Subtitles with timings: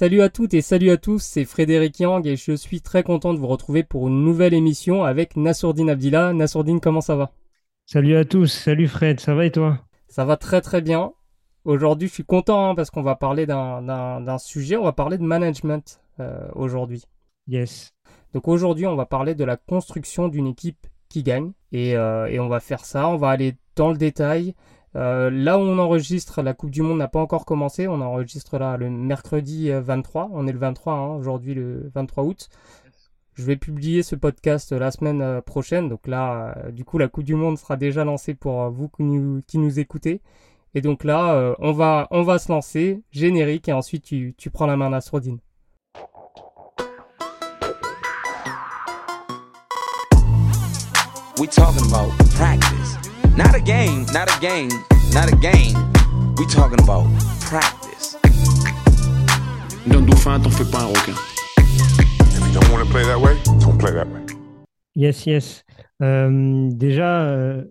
[0.00, 3.34] Salut à toutes et salut à tous, c'est Frédéric Yang et je suis très content
[3.34, 6.32] de vous retrouver pour une nouvelle émission avec Nassourdine Abdillah.
[6.32, 7.32] Nassourdine, comment ça va?
[7.84, 9.78] Salut à tous, salut Fred, ça va et toi?
[10.08, 11.12] Ça va très très bien.
[11.66, 15.22] Aujourd'hui, je suis content hein, parce qu'on va parler d'un sujet, on va parler de
[15.22, 17.04] management euh, aujourd'hui.
[17.46, 17.92] Yes.
[18.32, 22.40] Donc aujourd'hui, on va parler de la construction d'une équipe qui gagne et, euh, et,
[22.40, 24.54] on va faire ça, on va aller dans le détail.
[24.96, 27.86] Euh, là où on enregistre, la Coupe du Monde n'a pas encore commencé.
[27.88, 30.24] On enregistre là le mercredi 23.
[30.24, 32.48] Euh, on est le 23 hein, aujourd'hui, le 23 août.
[33.34, 35.88] Je vais publier ce podcast la semaine euh, prochaine.
[35.88, 39.78] Donc là, du coup, la Coupe du Monde sera déjà lancée pour vous qui nous,
[39.78, 40.20] écoutez.
[40.74, 42.06] Et donc là, on, va,
[42.38, 45.38] se lancer, générique, et ensuite tu, prends la main à Sourdine.
[51.40, 53.09] We talking about practice.
[53.36, 54.70] Not a game, not a game,
[55.12, 55.76] not a game.
[56.36, 57.06] We talking about
[57.40, 58.16] practice.
[59.86, 61.14] D'un dauphin, t'en fais pas un requin.
[61.58, 64.20] If you don't want to play that way, don't play that way.
[64.94, 65.64] Yes, yes.
[66.02, 67.64] Euh, déjà, euh,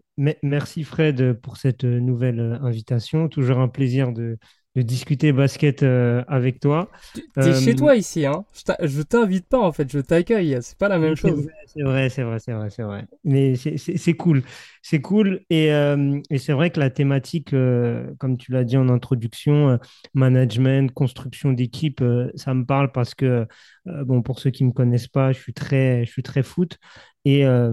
[0.43, 3.27] merci Fred pour cette nouvelle invitation.
[3.27, 4.37] Toujours un plaisir de,
[4.75, 6.89] de discuter basket euh, avec toi.
[7.33, 8.45] T'es chez toi ici, hein
[8.83, 10.57] Je t'invite pas en fait, je t'accueille.
[10.61, 11.47] C'est pas la même chose.
[11.65, 13.05] C'est vrai, c'est vrai, c'est vrai, c'est vrai.
[13.23, 14.43] Mais c'est cool,
[14.81, 15.41] c'est cool.
[15.49, 19.79] Et, euh, et c'est vrai que la thématique, euh, comme tu l'as dit en introduction,
[20.13, 22.03] management, construction d'équipe,
[22.35, 23.47] ça me parle parce que
[23.85, 26.77] bon, pour ceux qui me connaissent pas, je suis très, je suis très foot.
[27.25, 27.71] Et euh,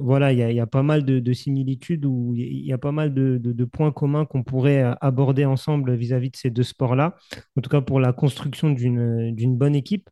[0.00, 3.64] voilà, il y, a pas mal de, similitudes ou il y a pas mal de,
[3.64, 7.16] points communs qu'on pourrait euh, aborder ensemble vis-à-vis de ces deux sports-là,
[7.56, 10.10] en tout cas pour la construction d'une bonne équipe.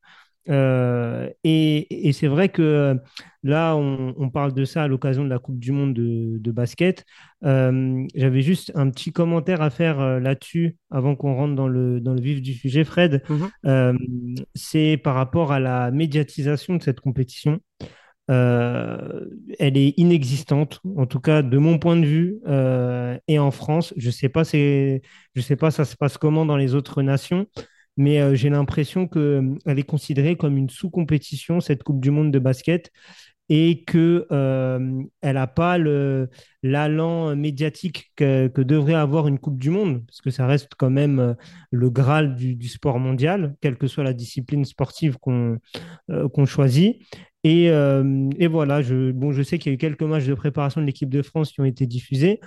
[0.48, 2.96] Euh, et, c'est vrai que
[3.42, 7.04] là, on, parle de ça à l'occasion de la Coupe du Monde de, basket.
[7.42, 12.20] J'avais juste un petit commentaire à faire là-dessus avant qu'on rentre dans le, dans le
[12.20, 13.24] vif du sujet, Fred.
[13.28, 14.44] Mm-hmm.
[14.54, 17.60] c'est par rapport à la médiatisation de cette compétition.
[18.30, 19.24] Euh,
[19.58, 23.94] elle est inexistante, en tout cas de mon point de vue, euh, et en France.
[23.96, 25.00] Je sais pas, je
[25.40, 27.46] sais pas, ça se passe comment dans les autres nations,
[27.96, 32.30] mais euh, j'ai l'impression que elle est considérée comme une sous-compétition cette Coupe du Monde
[32.30, 32.90] de basket
[33.50, 34.26] et que
[35.22, 35.78] elle n'a pas
[36.62, 41.34] l'allant médiatique que, devrait avoir une Coupe du Monde, parce que ça reste quand même
[41.70, 45.56] le graal du, sport mondial, quelle que soit la discipline sportive qu'on
[46.08, 46.98] qu'on choisit.
[47.44, 50.34] Et, euh, et, voilà, je, bon, je sais qu'il y a eu quelques matchs de
[50.34, 52.40] préparation de l'équipe de France qui ont été diffusés,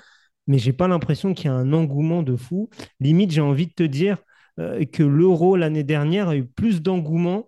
[0.47, 2.69] mais j'ai pas l'impression qu'il y a un engouement de fou.
[2.99, 4.17] Limite, j'ai envie de te dire
[4.59, 7.47] euh, que l'Euro l'année dernière a eu plus d'engouement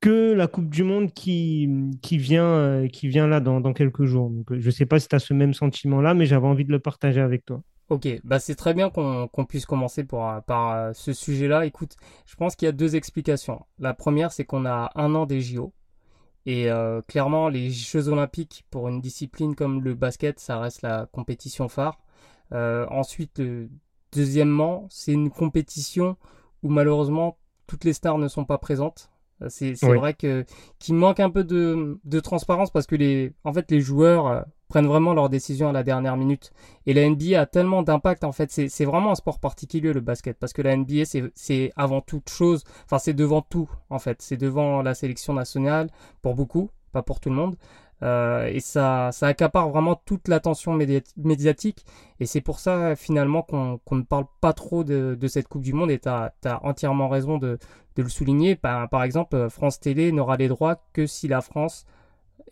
[0.00, 1.68] que la Coupe du Monde qui,
[2.12, 4.30] euh, vient là dans, quelques jours.
[4.30, 6.72] Donc, je ne sais pas si tu as ce même sentiment-là, mais j'avais envie de
[6.72, 7.62] le partager avec toi.
[7.88, 11.66] Ok, bah c'est très bien qu'on puisse commencer pour, par ce sujet-là.
[11.66, 13.66] Écoute, je pense qu'il y a deux explications.
[13.78, 15.72] La première, c'est qu'on a un an des JO.
[16.46, 21.06] Et euh, clairement, les Jeux Olympiques, pour une discipline comme le basket, ça reste la
[21.12, 21.98] compétition phare.
[22.52, 23.40] Euh, ensuite,
[24.12, 26.16] deuxièmement, c'est une compétition
[26.62, 29.10] où malheureusement toutes les stars ne sont pas présentes.
[29.40, 30.44] Euh, c'est vrai que
[30.78, 34.86] qu'il manque un peu de, de, transparence parce que les, en fait, les joueurs prennent
[34.86, 36.50] vraiment leurs décisions à la dernière minute.
[36.86, 40.38] Et la NBA a tellement d'impact, en fait, c'est vraiment un sport particulier, le basket,
[40.38, 44.22] parce que la NBA, c'est avant toute chose, enfin, c'est devant tout, en fait.
[44.22, 45.90] C'est devant la sélection nationale,
[46.22, 47.56] pour beaucoup, pas pour tout le monde.
[48.02, 51.84] Euh, et ça, ça accapare vraiment toute l'attention médiatique.
[52.18, 55.90] Et c'est pour ça, finalement, qu'on ne parle pas trop de, cette Coupe du Monde.
[55.90, 57.58] Et tu as, entièrement raison de,
[57.94, 58.56] le souligner.
[58.56, 61.84] Par, par exemple, France Télé n'aura les droits que si la France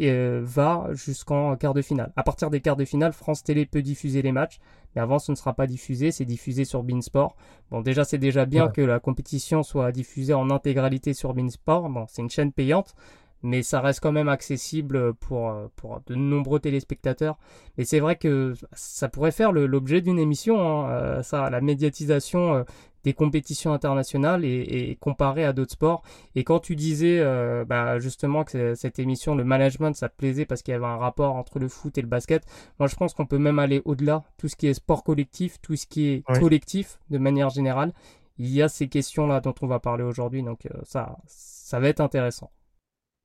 [0.03, 2.13] euh, va jusqu'en quart de finale.
[2.17, 4.59] À partir des quarts de finale, France Télé peut diffuser les matchs,
[4.95, 7.37] mais avant ce ne sera pas diffusé, c'est diffusé sur Beansport.
[7.71, 11.89] Bon, déjà c'est déjà bien que la compétition soit diffusée en intégralité sur Beansport.
[11.89, 12.95] Bon, c'est une chaîne payante,
[13.43, 17.39] mais ça reste quand même accessible pour, pour de nombreux téléspectateurs.
[17.79, 22.55] Mais c'est vrai que ça pourrait faire l'objet d'une émission, hein, euh, ça, la médiatisation
[22.55, 22.63] euh,
[23.05, 26.03] des compétitions internationales et, comparé à d'autres sports.
[26.35, 30.45] Et quand tu disais euh, bah, justement que cette émission, le management, ça te plaisait
[30.45, 32.45] parce qu'il y avait un rapport entre le foot et le basket,
[32.79, 34.25] moi je pense qu'on peut même aller au-delà.
[34.39, 37.93] Tout ce qui est sport collectif, tout ce qui est collectif de manière générale,
[38.39, 40.43] il y a ces questions-là dont on va parler aujourd'hui.
[40.43, 42.51] Donc euh, ça, ça va être intéressant.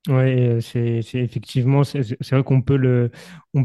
[0.08, 3.10] Oui, euh, c'est effectivement, c'est vrai qu'on peut le,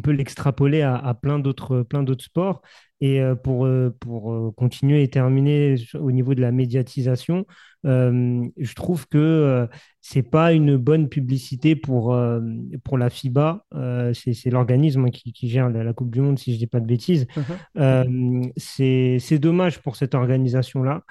[0.07, 2.62] l'extrapoler à, à, d'autres, plein d'autres sports.
[3.00, 3.67] Et pour,
[3.99, 7.47] pour continuer et terminer au niveau de la médiatisation,
[7.85, 9.67] je trouve que
[10.02, 12.14] c'est pas une bonne publicité pour,
[12.85, 13.64] pour la FIBA.
[14.12, 17.26] c'est l'organisme qui, qui, gère la, Coupe du Monde, si je dis pas de bêtises.
[17.75, 18.52] Mhm.
[18.56, 21.02] c'est dommage pour cette organisation-là,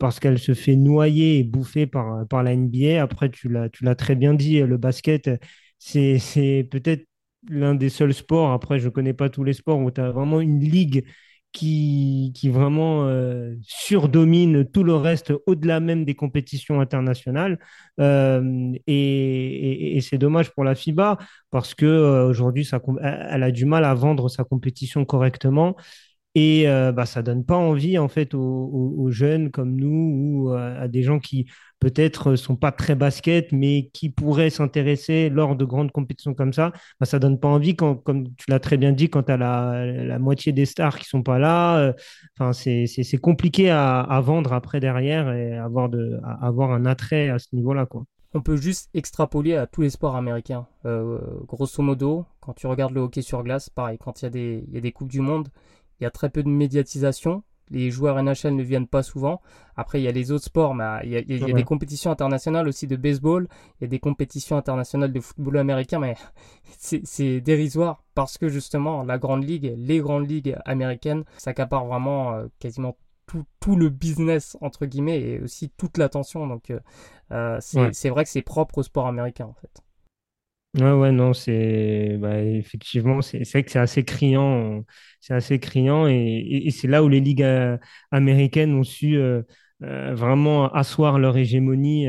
[0.00, 3.00] parce qu'elle se fait noyer et bouffer par, par la NBA.
[3.00, 5.30] Après, tu l'as très bien dit, le basket,
[5.78, 7.06] c'est peut-être
[7.48, 10.10] l'un des seuls sports, après je ne connais pas tous les sports, où tu as
[10.10, 11.04] vraiment une ligue
[11.52, 17.58] qui, qui vraiment euh, surdomine tout le reste au-delà même des compétitions internationales.
[17.98, 21.18] Euh, et, c'est dommage pour la FIBA
[21.50, 22.68] parce que euh, aujourd'hui,
[23.02, 25.76] elle a du mal à vendre sa compétition correctement.
[26.34, 31.02] Et bah, ça donne pas envie en fait aux, jeunes comme nous ou à des
[31.02, 31.46] gens qui
[31.80, 36.72] peut-être sont pas très basket, mais qui pourraient s'intéresser lors de grandes compétitions comme ça.
[37.00, 39.36] Bah, ça donne pas envie quand, comme tu l'as très bien dit, quand tu as
[39.36, 41.94] la, moitié des stars qui sont pas là.
[42.38, 47.48] Enfin, c'est compliqué à, vendre après derrière et avoir, de, avoir un attrait à ce
[47.52, 48.04] niveau-là, quoi.
[48.32, 50.66] On peut juste extrapoler à tous les sports américains.
[50.84, 54.80] grosso modo, quand tu regardes le hockey sur glace, pareil, quand il y, y a
[54.80, 55.48] des Coupes du Monde,
[56.00, 57.42] il y a très peu de médiatisation.
[57.70, 59.40] Les joueurs NHL ne viennent pas souvent.
[59.76, 62.88] Après, il y a les autres sports, mais il y a, des compétitions internationales aussi
[62.88, 63.46] de baseball.
[63.80, 66.16] Il y a des compétitions internationales de football américain, mais
[66.78, 72.46] c'est dérisoire parce que justement, la grande ligue, les grandes ligues américaines, s'accaparent vraiment euh,
[72.58, 72.96] quasiment
[73.60, 76.46] tout, le business, entre guillemets, et aussi toute l'attention.
[76.46, 76.80] Donc, euh,
[77.30, 79.82] euh, c'est vrai que c'est propre au sport américain, en fait.
[80.74, 84.84] Ouais, ouais, non, c'est bah, effectivement, c'est vrai que c'est assez criant,
[85.20, 87.76] c'est assez criant, et, c'est là où les ligues euh,
[88.12, 89.42] américaines ont su euh,
[89.82, 92.06] euh, vraiment asseoir leur hégémonie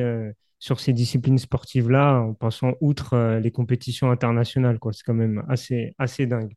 [0.60, 4.94] sur ces disciplines sportives-là, en passant outre les compétitions internationales, quoi.
[4.94, 6.54] C'est quand même assez, assez dingue.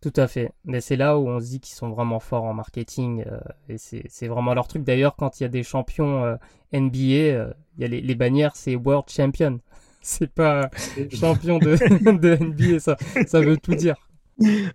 [0.00, 0.52] Tout à fait.
[0.64, 3.24] Mais c'est là où on se dit qu'ils sont vraiment forts en marketing.
[3.68, 4.84] et c'est vraiment leur truc.
[4.84, 6.38] D'ailleurs, quand il y a des champions
[6.72, 9.58] NBA, il y a les, les bannières, c'est World Champion
[10.02, 10.68] c'est pas
[11.12, 11.76] champion de,
[12.18, 12.96] de, NBA, ça,
[13.26, 13.96] ça veut tout dire.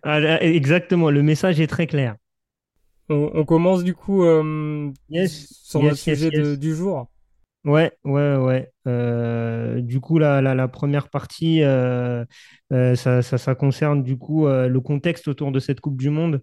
[0.03, 2.15] Ah, exactement, le message est très clair.
[3.09, 4.91] On, commence du coup euh,
[5.27, 7.09] sur le sujet du jour.
[7.63, 8.69] Ouais, ouais, ouais.
[8.85, 12.25] Euh, du coup, la, la, première partie, euh,
[12.69, 16.41] ça, ça, ça, concerne du coup le contexte autour de cette Coupe du Monde.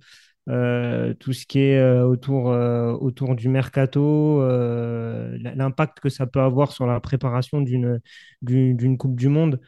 [0.50, 6.40] Euh, tout ce qui est euh, autour, euh, autour du mercato, l'impact que ça peut
[6.40, 8.00] avoir sur la préparation d'une
[8.42, 9.60] d'une Coupe du Monde.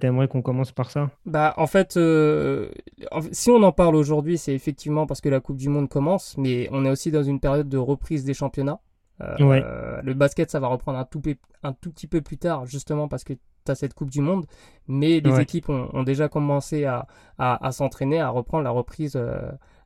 [0.00, 1.10] T'aimerais qu'on commence par ça?
[1.24, 1.98] Bah en fait,
[3.32, 6.68] si on en parle aujourd'hui, c'est effectivement parce que la Coupe du Monde commence, mais
[6.70, 8.80] on est aussi dans une période de reprise des championnats.
[9.18, 11.22] le basket, ça va reprendre un tout,
[11.62, 14.44] un tout petit peu plus tard, justement parce que tu as cette Coupe du Monde,
[14.86, 17.06] mais les équipes ont, déjà commencé à,
[17.38, 19.18] à, à s'entraîner, à reprendre la reprise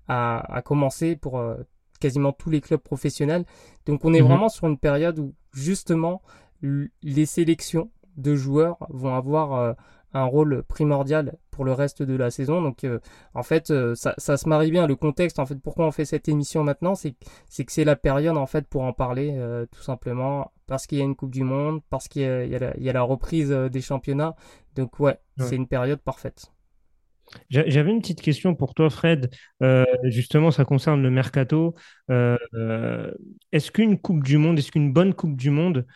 [0.08, 1.56] à, commencer pour euh,
[2.00, 3.44] quasiment tous les clubs professionnels.
[3.86, 4.28] Donc on est mhm.
[4.28, 6.22] vraiment sur une période où justement
[7.02, 9.72] les sélections de joueurs vont avoir euh,
[10.14, 12.62] un rôle primordial pour le reste de la saison.
[12.62, 13.00] Donc euh,
[13.34, 14.86] en fait ça, ça, se marie bien.
[14.86, 17.14] Le contexte en fait pourquoi on fait cette émission maintenant c'est
[17.48, 19.38] c'est que c'est la période en fait pour en parler
[19.70, 22.92] tout simplement parce qu'il y a une Coupe du Monde, parce qu'il y, y, a
[22.92, 24.34] la reprise des championnats.
[24.76, 25.18] Donc ouais.
[25.38, 26.53] c'est une période parfaite.
[27.50, 29.30] J'avais une petite question pour toi, Fred.
[29.62, 31.74] Euh, justement, ça concerne le mercato.
[32.10, 33.10] Euh, euh,
[33.52, 35.86] est-ce qu'une Coupe du Monde, est-ce qu'une bonne Coupe du Monde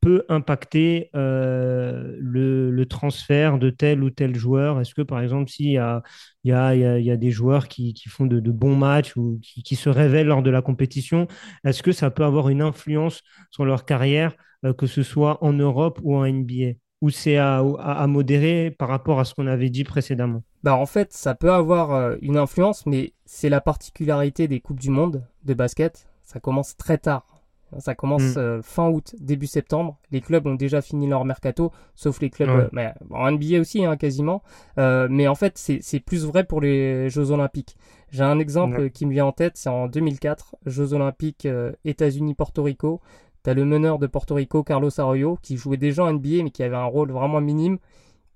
[0.00, 4.80] peut impacter le, transfert de tel ou tel joueur?
[4.80, 6.02] Est-ce que, par exemple, s'il y a,
[6.44, 10.50] y, a, des joueurs qui, font de, bons matchs ou qui, se révèlent lors de
[10.50, 11.26] la compétition,
[11.64, 14.36] est-ce que ça peut avoir une influence sur leur carrière,
[14.78, 19.24] que ce soit en Europe ou en NBA ou c'est à, modérer par rapport à
[19.24, 20.42] ce qu'on avait dit précédemment?
[20.66, 24.80] Bah En fait, ça peut avoir euh, une influence, mais c'est la particularité des Coupes
[24.80, 26.08] du Monde de basket.
[26.24, 27.40] Ça commence très tard.
[27.78, 28.38] Ça commence mm.
[28.38, 29.96] euh, fin août, début septembre.
[30.10, 33.84] Les clubs ont déjà fini leur mercato, sauf les clubs euh, mais, en NBA aussi,
[33.84, 34.42] hein, quasiment.
[34.76, 37.76] mais en fait, c'est plus vrai pour les Jeux Olympiques.
[38.10, 41.46] J'ai un exemple qui me vient en tête, c'est en 2004, Jeux Olympiques
[41.84, 43.00] États-Unis-Porto Rico.
[43.44, 46.64] T'as le meneur de Porto Rico, Carlos Arroyo, qui jouait déjà en NBA, mais qui
[46.64, 47.78] avait un rôle vraiment minime.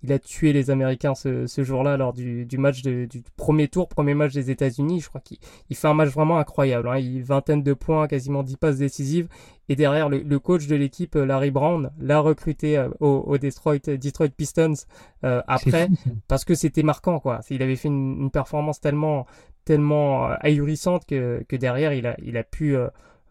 [0.02, 4.33] Il a tué les Américains ce, jour-là lors du, match du premier tour, premier match
[4.33, 5.00] des États-Unis.
[5.00, 5.38] Je crois qu'il
[5.76, 6.88] fait un match vraiment incroyable.
[6.88, 6.99] Hein.
[6.99, 9.28] Il vingtaine de points, quasiment 10 passes décisives.
[9.69, 14.28] Et derrière, le, coach de l'équipe, euh, Larry Brown, l'a recruté euh, au, Detroit, Detroit,
[14.30, 14.75] Pistons
[15.25, 15.88] euh, après,
[16.28, 17.21] parce que c'était marquant.
[17.21, 17.40] quoi.
[17.50, 19.26] Il avait fait une, performance tellement,
[19.64, 22.76] tellement ahurissante que, derrière, il a, il a pu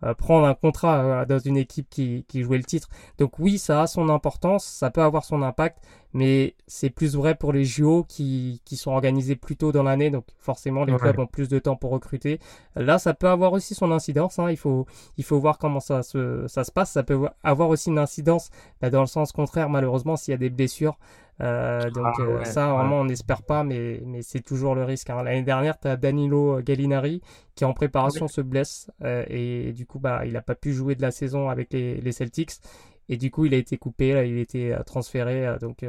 [0.05, 2.87] euh, prendre un contrat euh, dans une équipe qui, qui jouait le titre.
[3.17, 5.79] Donc oui, ça a son importance, ça peut avoir son impact,
[6.13, 10.09] mais c'est plus vrai pour les JO qui, qui sont organisés plus tôt dans l'année,
[10.09, 12.39] donc forcément les clubs ont plus de temps pour recruter.
[12.75, 14.49] Là, ça peut avoir aussi son incidence, hein.
[14.49, 14.85] il, faut,
[15.17, 16.91] il faut voir comment ça se, ça se passe.
[16.91, 18.49] Ça peut avoir aussi une incidence
[18.81, 20.97] bah, dans le sens contraire, malheureusement, s'il y a des blessures.
[21.41, 25.09] Euh, donc ah euh, ça, vraiment, on n'espère pas, mais, mais c'est toujours le risque.
[25.09, 25.23] Hein.
[25.23, 27.21] L'année dernière, tu as Danilo Gallinari
[27.55, 30.95] qui en préparation se blesse euh, et du coup, bah, il n'a pas pu jouer
[30.95, 32.51] de la saison avec les, les Celtics.
[33.09, 35.83] Et du coup, il a été coupé, là, il a été transféré, donc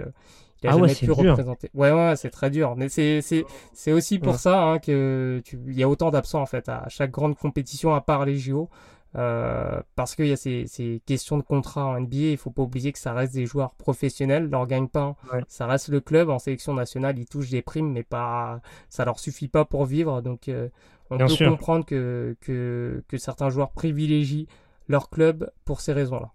[0.62, 1.70] il a ah jamais pu représenter.
[1.74, 2.74] Ouais, ouais, c'est très dur.
[2.76, 6.46] Mais c'est, c'est, c'est aussi pour ça hein, que il y a autant d'absents en
[6.46, 8.68] fait à chaque grande compétition à part les JO.
[9.16, 12.62] Euh, parce qu'il y a ces, ces, questions de contrat en NBA, il faut pas
[12.62, 15.16] oublier que ça reste des joueurs professionnels, leur gagne-pain,
[15.48, 19.18] ça reste le club en sélection nationale, ils touchent des primes, mais pas, ça leur
[19.18, 20.20] suffit pas pour vivre.
[20.22, 20.68] Donc, euh,
[21.10, 24.46] on peut comprendre que, que, que certains joueurs privilégient
[24.86, 26.30] leur club pour ces raisons-là.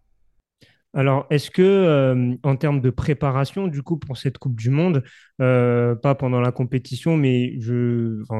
[0.97, 5.03] Alors, est-ce que, euh, en termes de préparation, du coup, pour cette Coupe du Monde,
[5.41, 7.59] euh, pas pendant la compétition, mais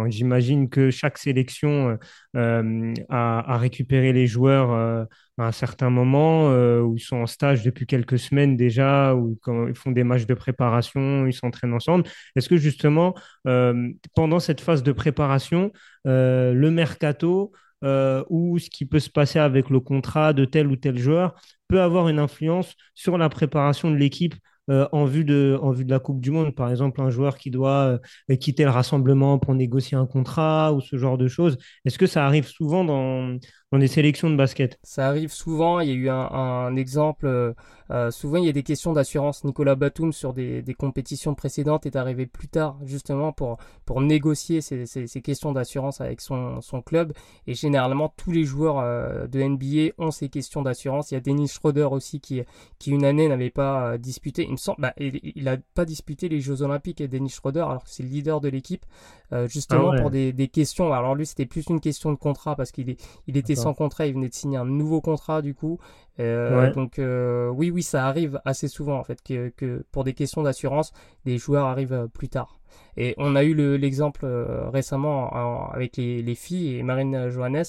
[0.07, 1.97] j'imagine que chaque sélection
[2.37, 4.71] euh, a, récupéré les joueurs
[5.37, 9.67] à un certain moment, où ils sont en stage depuis quelques semaines déjà, où quand
[9.67, 12.05] ils font des matchs de préparation, ils s'entraînent ensemble.
[12.37, 13.15] Est-ce que justement,
[14.15, 15.73] pendant cette phase de préparation,
[16.05, 17.51] le mercato
[17.83, 21.35] euh, ou ce qui peut se passer avec le contrat de tel ou tel joueur
[21.67, 24.35] peut avoir une influence sur la préparation de l'équipe
[24.71, 26.55] euh, en, vue de, en vue de la Coupe du Monde.
[26.55, 27.99] Par exemple, un joueur qui doit
[28.31, 31.57] euh, quitter le rassemblement pour négocier un contrat ou ce genre de choses.
[31.85, 33.37] Est-ce que ça arrive souvent dans,
[33.71, 34.79] dans les sélections de basket?
[34.81, 35.81] Ça arrive souvent.
[35.81, 37.27] Il y a eu un, exemple.
[37.27, 39.43] Euh, souvent, il y a des questions d'assurance.
[39.43, 45.21] Nicolas Batum, sur des, compétitions précédentes, est arrivé plus tard, justement, pour, pour négocier ces
[45.21, 47.13] questions d'assurance avec son, son, club.
[47.45, 51.11] Et généralement, tous les joueurs de NBA ont ces questions d'assurance.
[51.11, 52.41] Il y a Dennis Schroeder aussi, qui,
[52.79, 57.07] qui une année n'avait pas disputé bah, il n'a pas disputé les Jeux Olympiques et
[57.07, 58.85] Dennis Schroeder, alors que c'est le leader de l'équipe,
[59.33, 60.93] euh, justement ah pour des, questions.
[60.93, 62.95] Alors lui, c'était plus une question de contrat parce qu'il
[63.27, 65.79] il était sans contrat, il venait de signer un nouveau contrat du coup.
[66.19, 70.13] Euh, donc euh, oui, oui, ça arrive assez souvent en fait que, que pour des
[70.13, 70.93] questions d'assurance,
[71.25, 72.59] des joueurs arrivent plus tard.
[72.97, 74.25] Et on a eu l'exemple
[74.71, 77.65] récemment avec les, les, filles et Marine Johannes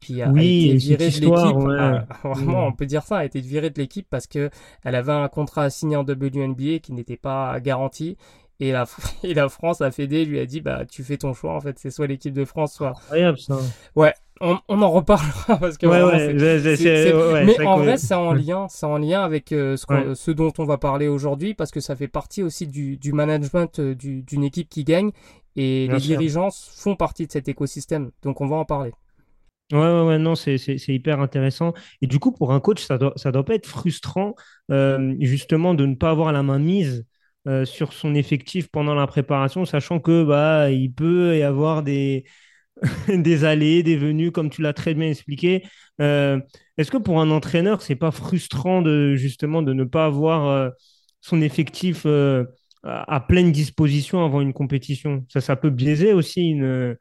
[0.00, 1.68] qui a, été virée de l'équipe.
[1.78, 2.68] Ah, vraiment, mm.
[2.68, 4.50] on peut dire ça, a été virée de l'équipe parce que
[4.84, 8.16] elle avait un contrat signé en WNBA qui n'était pas garanti.
[8.60, 8.86] Et la,
[9.22, 11.78] et la France, a Fédé, lui a dit bah tu fais ton choix en fait,
[11.78, 12.90] c'est soit l'équipe de France, soit.
[12.90, 13.58] Incroyable ça.
[13.94, 15.86] Ouais, on, on en reparlera parce que.
[15.86, 20.30] Ouais, ouais, Mais en vrai, c'est en lien, c'est en lien avec euh, ce, ce,
[20.30, 23.94] dont on va parler aujourd'hui parce que ça fait partie aussi du, du management euh,
[23.94, 25.10] d'une équipe qui gagne
[25.56, 28.10] et les dirigeants font partie de cet écosystème.
[28.22, 28.92] Donc on va en parler.
[29.72, 30.56] Ouais, ouais, ouais, non, c'est
[30.88, 31.72] hyper intéressant.
[32.00, 34.36] Et du coup, pour un coach, ça doit, ça doit pas être frustrant,
[34.70, 37.04] euh, justement, de ne pas avoir la main mise
[37.46, 42.24] euh, sur son effectif pendant la préparation, sachant que bah, il peut y avoir des,
[43.08, 45.64] des allées, des venues, comme tu l'as très bien expliqué.
[46.00, 46.40] Euh,
[46.78, 50.72] est-ce que pour un entraîneur, c'est pas frustrant de justement de ne pas avoir
[51.20, 52.06] son effectif
[52.84, 55.24] à pleine disposition avant une compétition?
[55.28, 56.96] Ça, ça peut biaiser aussi une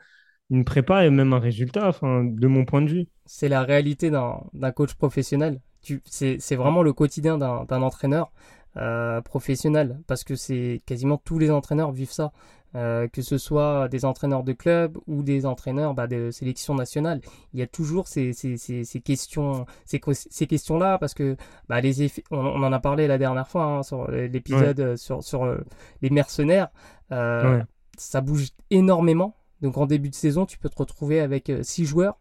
[0.50, 3.08] une prépa et même un résultat, enfin, de mon point de vue.
[3.26, 5.60] C'est la réalité d'un coach professionnel.
[6.06, 8.32] C'est vraiment le quotidien d'un entraîneur
[8.78, 12.32] euh, professionnel parce que c'est quasiment tous les entraîneurs vivent ça.
[12.74, 17.22] Euh, que ce soit des entraîneurs de club ou des entraîneurs bah, de sélection nationale.
[17.54, 21.38] Il y a toujours ces, ces, ces, ces questions, ces, ces questions-là, parce que
[21.70, 25.24] bah, les effets, on, en a parlé la dernière fois hein, sur l'épisode euh, sur,
[25.24, 25.58] sur
[26.02, 26.68] les mercenaires.
[27.10, 31.86] Ça bouge énormément donc en début de saison, tu peux te retrouver avec 6 euh,
[31.86, 32.18] joueurs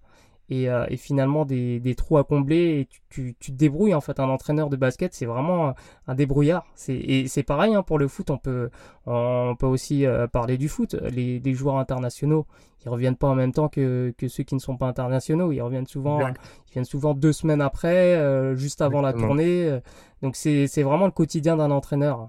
[0.51, 3.95] et, euh, et, finalement des, des, trous à combler et tu, tu, tu, te débrouilles
[3.95, 4.21] en fait.
[4.21, 5.75] Un entraîneur de basket c'est vraiment
[6.07, 6.67] un débrouillard.
[6.75, 8.71] C'est et c'est pareil hein, pour le foot on peut
[9.07, 10.95] on peut aussi euh, parler du foot.
[11.11, 12.47] Les, les, joueurs internationaux
[12.85, 15.53] ils reviennent pas en même temps que, que ceux qui ne sont pas internationaux.
[15.53, 19.81] Ils reviennent souvent ils viennent souvent deux semaines après juste avant la tournée.
[20.23, 22.29] Donc c'est c'est vraiment le quotidien d'un entraîneur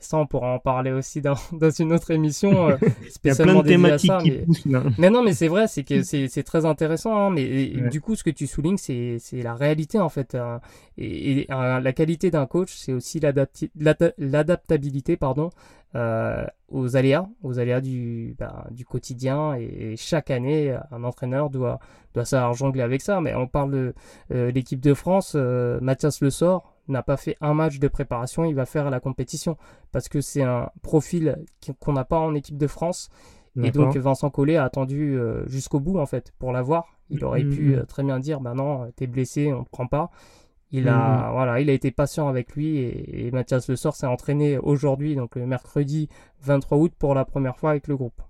[0.00, 2.76] ça, on pourra en parler aussi dans, dans une autre émission
[3.10, 4.38] spécialement Il y a plein de thématiques qui mais...
[4.38, 4.66] Poussent,
[4.98, 5.10] mais...
[5.10, 7.16] non, mais c'est vrai, c'est que c'est très intéressant.
[7.16, 10.34] Hein, mais du coup, ce que tu soulignes, c'est la réalité en fait.
[10.34, 10.60] Hein.
[10.96, 15.50] et, la qualité d'un coach, c'est aussi l'adaptabilité, pardon,
[15.94, 19.54] euh, aux aléas, aux aléas du, bah, du quotidien.
[19.54, 21.78] Et, chaque année, un entraîneur doit
[22.14, 23.20] doit savoir jongler avec ça.
[23.20, 23.94] Mais on parle de
[24.32, 28.44] euh, l'équipe de France, euh, Mathias Le Sort n'a pas fait un match de préparation,
[28.44, 29.56] il va faire la compétition
[29.92, 31.38] parce que c'est un profil
[31.80, 33.08] qu'on n'a pas en équipe de France.
[33.60, 36.96] Et donc Vincent Collet a attendu euh, jusqu'au bout en fait pour l'avoir.
[37.10, 37.78] Il aurait pu mm-hmm.
[37.78, 40.10] euh, très bien dire bah non, t'es blessé, on te prend pas.
[40.70, 44.58] Il a, voilà, il a été patient avec lui et, Mathias Le Sort s'est entraîné
[44.58, 46.08] aujourd'hui, donc le mercredi
[46.42, 48.20] 23 août, pour la première fois avec le groupe.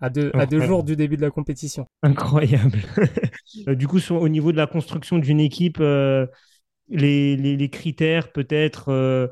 [0.00, 1.86] À deux, à deux jours du début de la compétition.
[2.02, 2.78] Incroyable.
[3.66, 6.26] Euh, du coup, au niveau de la construction d'une équipe, euh,
[6.90, 9.28] les, critères peut-être, euh,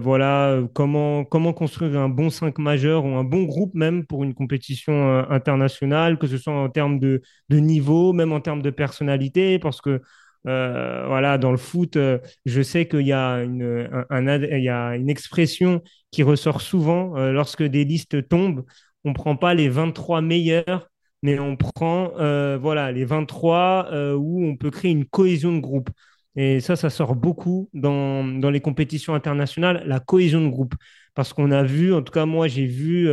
[0.00, 5.18] voilà, comment, construire un bon 5 majeur ou un bon groupe même pour une compétition
[5.30, 10.00] internationale, que ce soit en termes de, niveau, même en termes de personnalité, parce que
[10.46, 16.60] euh, voilà, dans le foot, euh, je sais qu'il y, a une, expression qui ressort
[16.60, 18.64] souvent euh, lorsque des listes tombent.
[19.04, 20.90] On ne prend pas les 23 meilleurs,
[21.22, 22.12] mais on prend
[22.58, 25.90] voilà, les 23 où on peut créer une cohésion de groupe.
[26.40, 30.74] Et ça, ça sort beaucoup dans, dans les compétitions internationales, la cohésion de groupe.
[31.14, 33.08] Parce qu'on a vu, en tout cas moi, j'ai vu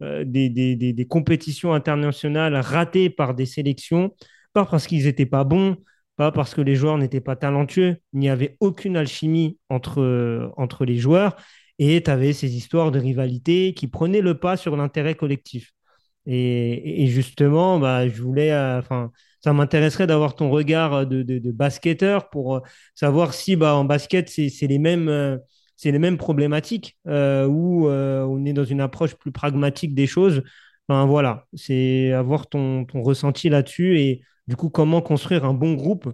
[0.00, 4.14] des, des, des, des compétitions internationales ratées par des sélections,
[4.52, 5.76] pas parce qu'ils n'étaient pas bons,
[6.14, 10.84] pas parce que les joueurs n'étaient pas talentueux, il n'y avait aucune alchimie entre, entre
[10.84, 11.34] les joueurs,
[11.80, 15.72] et tu avais ces histoires de rivalité qui prenaient le pas sur l'intérêt collectif.
[16.26, 18.80] Et, justement, bah, je voulais, euh,
[19.40, 22.60] ça m'intéresserait d'avoir ton regard de, de, basketteur pour euh,
[22.94, 25.08] savoir si bah, en basket, c'est les mêmes.
[25.08, 25.38] Euh,
[25.80, 30.42] c'est les mêmes problématiques où on est dans une approche plus pragmatique des choses.
[30.88, 36.12] Enfin, voilà, c'est avoir ton, ressenti là-dessus et du coup, comment construire un bon groupe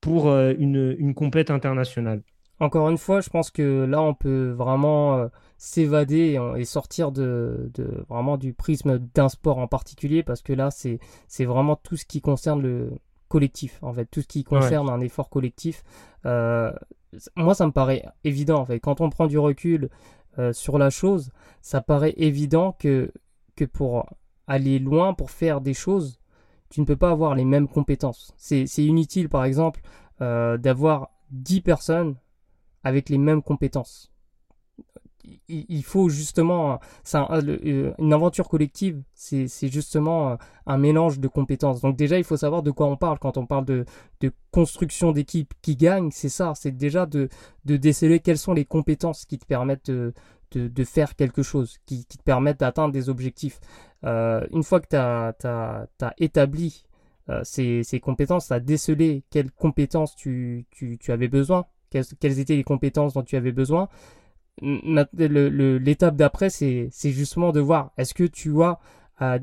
[0.00, 1.14] pour euh, une, une
[1.50, 2.22] internationale
[2.58, 5.26] Encore une fois, je pense que là, on peut vraiment euh,
[5.58, 7.70] s'évader et, sortir de,
[8.08, 12.20] vraiment du prisme d'un sport en particulier, parce que là, c'est vraiment tout ce qui
[12.20, 12.92] concerne le
[13.28, 15.82] collectif, en fait, tout ce qui concerne un effort collectif.
[16.24, 16.72] Euh,
[17.34, 19.88] moi, ça me paraît évident, en fait, quand on prend du recul
[20.52, 21.30] sur la chose,
[21.62, 23.10] ça paraît évident que,
[23.56, 24.06] que pour
[24.46, 26.20] aller loin, pour faire des choses,
[26.68, 28.32] tu ne peux pas avoir les mêmes compétences.
[28.36, 29.80] C'est inutile, par exemple,
[30.20, 32.16] euh, d'avoir 10 personnes
[32.84, 34.12] avec les mêmes compétences.
[35.48, 36.78] Il, faut justement,
[37.14, 41.80] euh, une aventure collective, c'est justement euh, un mélange de compétences.
[41.80, 43.84] Donc déjà, il faut savoir de quoi on parle quand on parle de,
[44.50, 46.10] construction d'équipe qui gagne.
[46.10, 47.28] C'est ça, c'est déjà de,
[47.64, 52.60] déceler quelles sont les compétences qui te permettent de, faire quelque chose, qui, te permettent
[52.60, 53.60] d'atteindre des objectifs.
[54.04, 56.86] Euh, une fois que tu as, établi
[57.28, 60.66] euh, ces, compétences, tu as décelé quelles compétences tu,
[61.08, 63.88] avais besoin, quelles, étaient les compétences dont tu avais besoin,
[64.62, 68.78] l'étape d'après, c'est justement de voir est-ce que tu as
[69.22, 69.38] euh,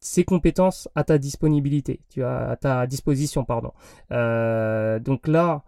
[0.00, 3.72] ces compétences à ta disponibilité, tu as à ta disposition, pardon.
[4.10, 5.64] donc là,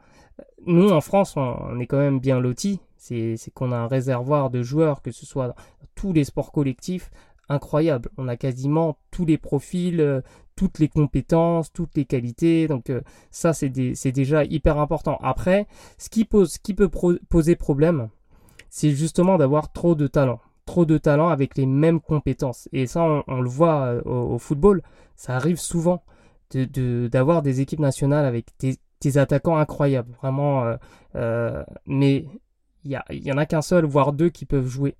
[0.66, 2.80] nous en France, on, est quand même bien lotis.
[2.96, 5.54] C'est qu'on a un réservoir de joueurs, que ce soit dans
[5.94, 7.10] tous les sports collectifs,
[7.48, 8.10] incroyable.
[8.18, 10.20] On a quasiment tous les profils, euh,
[10.54, 12.68] toutes les compétences, toutes les qualités.
[12.68, 15.18] Donc euh, ça, c'est déjà hyper important.
[15.22, 15.66] Après,
[15.98, 16.90] ce qui, pose, qui peut
[17.28, 18.10] poser problème,
[18.70, 20.40] c'est justement d'avoir trop de talent.
[20.66, 22.68] Trop de talent avec les mêmes compétences.
[22.72, 24.82] Et ça, on, le voit euh, au, football,
[25.16, 26.02] ça arrive souvent
[26.52, 30.12] d'avoir des équipes nationales avec des, attaquants incroyables.
[30.20, 30.64] Vraiment.
[31.86, 32.26] mais
[32.84, 34.96] il y, y en a qu'un seul, voire deux qui peuvent jouer.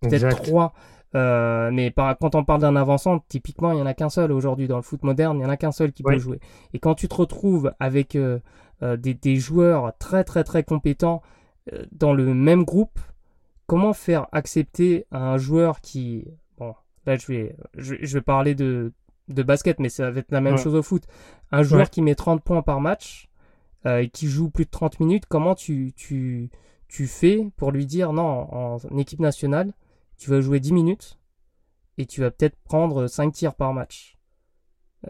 [0.00, 0.72] Peut-être trois.
[1.14, 4.68] Euh, mais quand on parle d'un avançant, typiquement, il n'y en a qu'un seul aujourd'hui
[4.68, 6.40] dans le foot moderne, il n'y en a qu'un seul qui peut jouer.
[6.74, 8.38] Et quand tu te retrouves avec euh,
[8.82, 11.22] euh, des, joueurs très très très compétents
[11.92, 12.98] dans le même groupe,
[13.66, 16.24] comment faire accepter à un joueur qui...
[16.58, 16.74] Bon,
[17.06, 18.92] là je vais, je, vais parler de,
[19.28, 21.04] de, basket, mais ça va être la même chose au foot.
[21.52, 23.28] Un joueur qui met 30 points par match
[23.86, 26.50] et qui joue plus de 30 minutes, comment tu, tu,
[26.88, 29.72] tu fais pour lui dire non, en équipe nationale,
[30.16, 31.18] tu vas jouer 10 minutes
[31.98, 34.18] et tu vas peut-être prendre 5 tirs par match.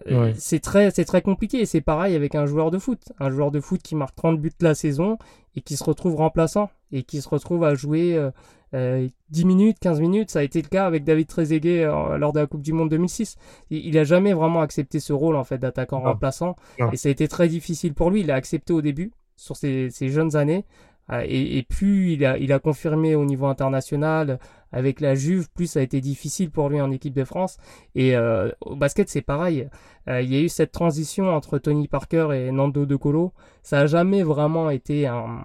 [0.06, 1.64] Euh, c'est très, c'est très compliqué.
[1.66, 3.12] C'est pareil avec un joueur de foot.
[3.18, 5.18] Un joueur de foot qui marque 30 buts la saison
[5.58, 8.30] et qui se retrouve remplaçant et qui se retrouve à jouer 10 euh,
[8.74, 9.08] euh,
[9.44, 10.30] minutes, 15 minutes.
[10.30, 13.36] Ça a été le cas avec David Trezeguet lors de la Coupe du Monde 2006.
[13.70, 16.54] Il, n'a jamais vraiment accepté ce rôle en fait d'attaquant remplaçant
[16.92, 18.20] et ça a été très difficile pour lui.
[18.20, 20.64] Il a accepté au début sur ses, ses jeunes années
[21.08, 24.38] ah, et, plus il a, il a confirmé au niveau international
[24.72, 27.56] avec la Juve, plus ça a été difficile pour lui en équipe de France.
[27.94, 29.68] Et euh, au basket, c'est pareil.
[30.08, 33.32] Euh, il y a eu cette transition entre Tony Parker et Nando De Colo.
[33.62, 35.44] Ça n'a jamais vraiment été un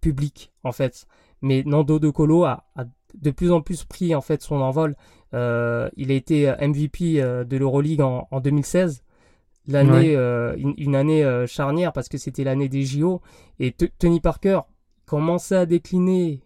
[0.00, 1.06] public, en fait.
[1.42, 2.64] Mais Nando De Colo a,
[3.14, 4.96] de plus en plus pris en fait son envol.
[5.32, 9.02] Euh, il a été MVP de l'Euroleague en, en 2016
[9.70, 13.20] l'année, euh, une, année euh, charnière parce que c'était l'année des JO
[13.58, 14.60] et Tony Parker
[15.06, 16.40] commençait à décliner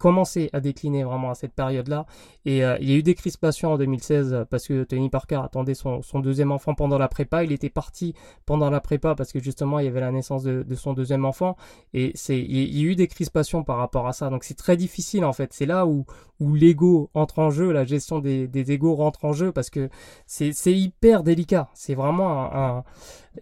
[0.00, 2.06] commencé à décliner vraiment à cette période-là.
[2.46, 5.74] Et euh, il y a eu des crispations en 2016 parce que Tony Parker attendait
[5.74, 7.44] son, deuxième enfant pendant la prépa.
[7.44, 8.14] Il était parti
[8.46, 11.56] pendant la prépa parce que justement il y avait la naissance de, son deuxième enfant.
[11.92, 14.30] Et c'est il y a eu des crispations par rapport à ça.
[14.30, 15.52] Donc c'est très difficile en fait.
[15.52, 16.06] C'est là où,
[16.40, 19.90] où l'ego entre en jeu, la gestion des, des égos rentre en jeu parce que
[20.26, 21.68] c'est hyper délicat.
[21.74, 22.84] C'est vraiment un,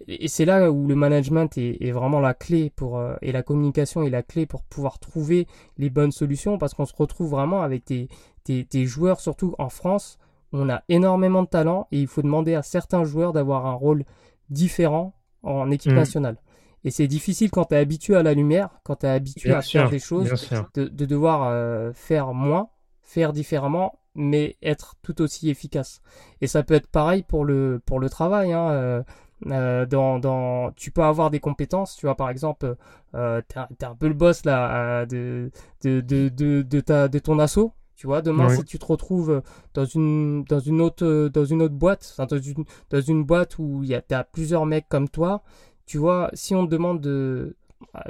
[0.07, 3.43] et c'est là où le management est, est vraiment la clé pour euh, et la
[3.43, 5.47] communication est la clé pour pouvoir trouver
[5.79, 8.09] les bonnes solutions parce qu'on se retrouve vraiment avec des,
[8.47, 10.19] des, des joueurs surtout en France.
[10.53, 14.05] On a énormément de talent et il faut demander à certains joueurs d'avoir un rôle
[14.49, 15.97] différent en équipe mmh.
[15.97, 16.37] nationale.
[16.85, 19.61] Et c'est difficile quand tu es habitué à la lumière, quand tu es habitué à
[19.61, 22.71] faire des choses, de, de, devoir euh, faire moins
[23.09, 26.03] faire différemment, mais être tout aussi efficace.
[26.43, 28.53] Et ça peut être pareil pour le, pour le travail.
[28.53, 29.03] Hein, euh,
[29.47, 32.77] euh, dans, dans, tu peux avoir des compétences, tu vois, par exemple,
[33.15, 35.51] euh, tu es, un peu le boss là, de,
[35.83, 37.73] de, de, de, de, ta, de ton assaut.
[37.95, 39.43] Tu vois, demain, si tu te retrouves
[39.75, 43.83] dans une, dans une, autre, dans une autre boîte, dans une, dans une boîte où
[43.83, 45.43] il y a, plusieurs mecs comme toi,
[45.85, 47.57] tu vois, si on te demande de,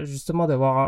[0.00, 0.78] justement d'avoir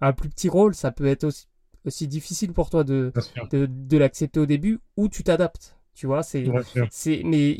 [0.00, 1.48] un, un, plus petit rôle, ça peut être aussi,
[1.84, 3.12] aussi difficile pour toi de,
[3.50, 5.76] de, de l'accepter au début ou tu t'adaptes.
[5.94, 6.44] Tu vois, c'est,
[6.90, 7.56] c'est, mais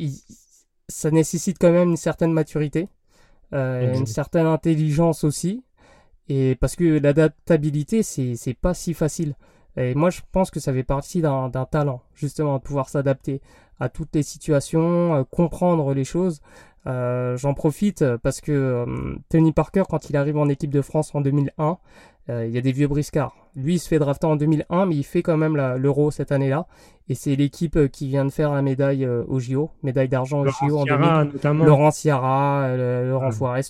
[0.89, 2.89] ça nécessite quand même une certaine maturité,
[3.53, 5.65] euh, une certaine intelligence aussi.
[6.29, 9.35] Et parce que l'adaptabilité, c'est, pas si facile.
[9.77, 13.41] Et moi, je pense que ça fait partie d'un, talent, justement, de pouvoir s'adapter
[13.81, 16.41] à toutes les situations, euh, comprendre les choses.
[16.87, 18.85] Euh, j'en profite parce que
[19.31, 21.75] Tony Parker, quand il arrive en équipe de France en 2001, euh,
[22.29, 23.35] il y a des vieux briscards.
[23.57, 26.67] Lui, il se fait drafter en 2001, mais il fait quand même l'euro cette année-là.
[27.09, 30.41] Et c'est l'équipe euh, qui vient de faire la médaille euh, au JO, médaille d'argent
[30.41, 31.33] au JO en 2000.
[31.35, 31.65] Notamment.
[31.65, 33.61] Laurent Ciara, Laurent ouais.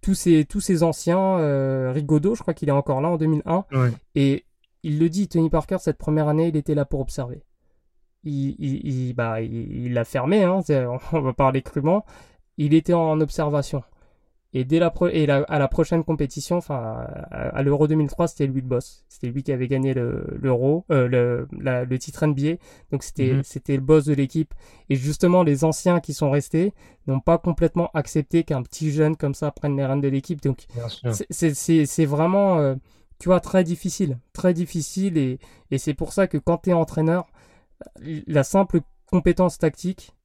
[0.00, 1.38] tous ces, tous ces anciens.
[1.38, 3.64] Euh, Rigaudot, je crois qu'il est encore là en 2001.
[3.72, 3.90] Ouais.
[4.14, 4.44] Et
[4.84, 7.42] il le dit, Tony Parker, cette première année, il était là pour observer.
[8.22, 10.60] Il, il, il bah, il fermé, hein,
[11.12, 12.04] on va parler crûment.
[12.56, 13.82] Il était en observation.
[14.52, 18.66] Et dès la, et à la prochaine compétition, enfin à, l'Euro 2003, c'était lui le
[18.66, 19.04] boss.
[19.08, 22.54] C'était lui qui avait gagné l'Euro, euh, le, le titre NBA.
[22.90, 23.42] Donc c'était mhm.
[23.42, 24.54] c'était le boss de l'équipe.
[24.88, 26.72] Et justement, les anciens qui sont restés
[27.06, 30.40] n'ont pas complètement accepté qu'un petit jeune comme ça prenne les rênes de l'équipe.
[30.42, 30.66] Donc
[31.30, 32.76] c'est vraiment, euh,
[33.18, 35.18] tu vois, très difficile, très difficile.
[35.18, 35.38] Et,
[35.70, 37.26] et c'est pour ça que quand tu es entraîneur,
[38.26, 40.15] la simple compétence tactique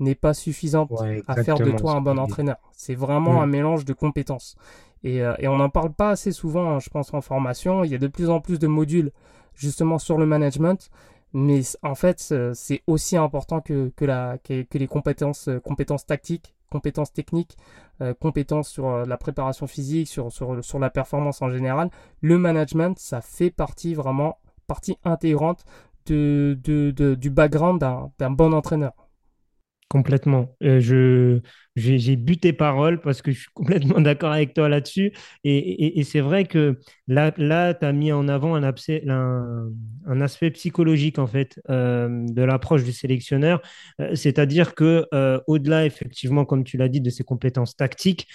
[0.00, 0.90] n'est pas suffisante
[1.28, 2.56] à faire de toi un bon entraîneur.
[2.72, 3.42] C'est vraiment mm.
[3.42, 4.56] un mélange de compétences.
[5.04, 7.84] Et, euh, et on n'en parle pas assez souvent, hein, je pense, en formation.
[7.84, 9.12] Il y a de plus en plus de modules
[9.54, 10.90] justement sur le management.
[11.32, 16.54] Mais en fait, c'est aussi important que, que, la, que, les compétences, euh, compétences tactiques,
[16.72, 17.56] compétences techniques,
[18.00, 21.90] euh, compétences sur la préparation physique, sur, sur, sur la performance en général.
[22.20, 25.64] Le management, ça fait partie vraiment, partie intégrante
[26.06, 27.80] de, de, de du background
[28.18, 28.92] d'un bon entraîneur.
[29.90, 30.56] Complètement.
[30.60, 31.40] Je,
[31.76, 35.12] j'ai bu tes paroles parce que je suis complètement d'accord avec toi là-dessus.
[35.44, 41.18] Et, c'est vrai que là, là tu as mis en avant un, un, aspect psychologique
[41.18, 43.62] en fait euh, de l'approche du sélectionneur.
[44.00, 48.26] Euh, c'est-à-dire que euh, au-delà, effectivement, comme tu l'as dit, de ses compétences tactiques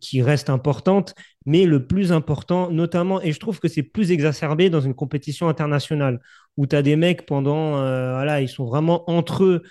[0.00, 1.14] qui restent importantes,
[1.46, 5.48] mais le plus important, notamment, et je trouve que c'est plus exacerbé dans une compétition
[5.48, 6.20] internationale
[6.56, 9.62] où tu as des mecs pendant, voilà, ils sont vraiment entre eux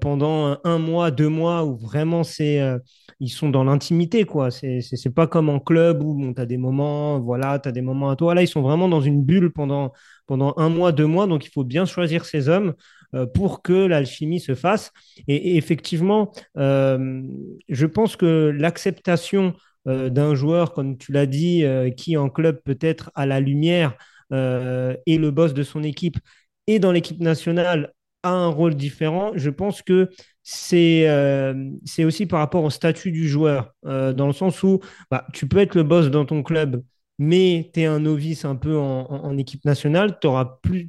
[0.00, 2.78] pendant un mois, deux mois, où vraiment euh,
[3.20, 4.50] ils sont dans l'intimité, quoi.
[4.50, 8.10] C'est, pas comme en club où bon, tu as des moments, voilà, tu des moments
[8.10, 8.34] à toi.
[8.34, 9.92] Là, ils sont vraiment dans une bulle pendant,
[10.26, 12.74] pendant un mois, deux mois, donc il faut bien choisir ces hommes
[13.14, 14.92] euh, pour que l'alchimie se fasse.
[15.28, 19.54] Et, effectivement, je pense que l'acceptation
[19.86, 21.64] d'un joueur, comme tu l'as dit,
[21.96, 23.96] qui en club peut-être à la lumière
[24.30, 26.18] est le boss de son équipe,
[26.66, 29.32] et dans l'équipe nationale a un rôle différent.
[29.34, 30.08] Je pense que
[30.52, 34.80] c'est euh, c'est aussi par rapport au statut du joueur, euh, dans le sens où
[35.08, 36.82] bah, tu peux être le boss dans ton club,
[37.18, 40.28] mais tu es un novice un peu en, équipe nationale, tu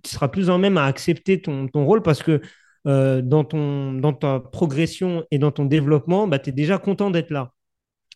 [0.05, 2.41] seras plus en même à accepter ton, rôle parce que
[2.87, 7.51] euh, dans ta progression et dans ton développement, bah, tu es déjà content d'être là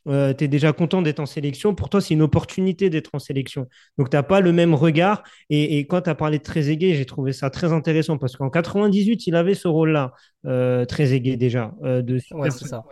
[0.07, 1.73] euh, tu es déjà content d'être en sélection.
[1.75, 3.67] Pour toi, c'est une opportunité d'être en sélection.
[3.97, 5.23] Donc, tu n'as pas le même regard.
[5.49, 8.49] Et, et quand tu as parlé de Trezeguet, j'ai trouvé ça très intéressant parce qu'en
[8.49, 10.13] 98, il avait ce rôle-là,
[10.45, 11.73] euh, Trezeguet déjà.
[11.83, 12.83] Euh, de ouais, c'est ça.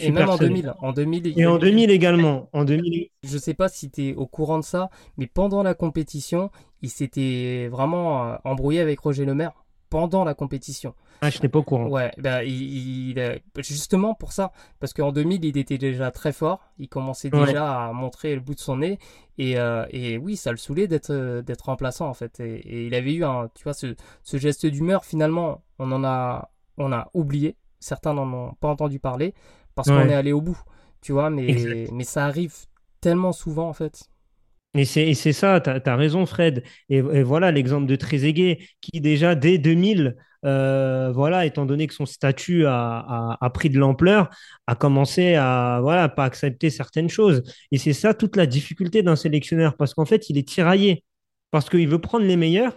[0.00, 0.74] et même en 2000.
[0.80, 2.48] En 2000 et en 2000 également.
[2.52, 3.08] En 2000...
[3.22, 6.50] Je ne sais pas si tu es au courant de ça, mais pendant la compétition,
[6.82, 9.52] il s'était vraiment euh, embrouillé avec Roger Lemaire.
[9.90, 10.94] Pendant la compétition.
[11.20, 11.88] Ah, je n'étais pas au courant.
[11.88, 16.88] Ouais, bah, il, justement pour ça, parce qu'en 2000, il était déjà très fort, il
[16.88, 18.98] commençait déjà à montrer le bout de son nez,
[19.38, 22.40] et, euh, et oui, ça le saoulait d'être euh, d'être remplaçant en fait.
[22.40, 25.04] Et, il avait eu un, tu vois, ce, ce geste d'humeur.
[25.04, 27.56] Finalement, on en a, on a oublié.
[27.80, 29.34] Certains n'en ont pas entendu parler
[29.74, 30.60] parce qu'on est allé au bout,
[31.00, 31.30] tu vois.
[31.30, 32.54] Mais mais ça arrive
[33.00, 34.08] tellement souvent en fait.
[34.74, 36.62] Et c'est ça, tu as, raison Fred.
[36.88, 42.06] Et, voilà l'exemple de Trezeguet qui déjà dès 2000, euh, voilà, étant donné que son
[42.06, 44.30] statut a, a, pris de l'ampleur,
[44.66, 47.42] a commencé à voilà pas accepter certaines choses.
[47.72, 51.04] Et c'est ça toute la difficulté d'un sélectionneur parce qu'en fait il est tiraillé
[51.50, 52.74] parce qu'il veut prendre les meilleurs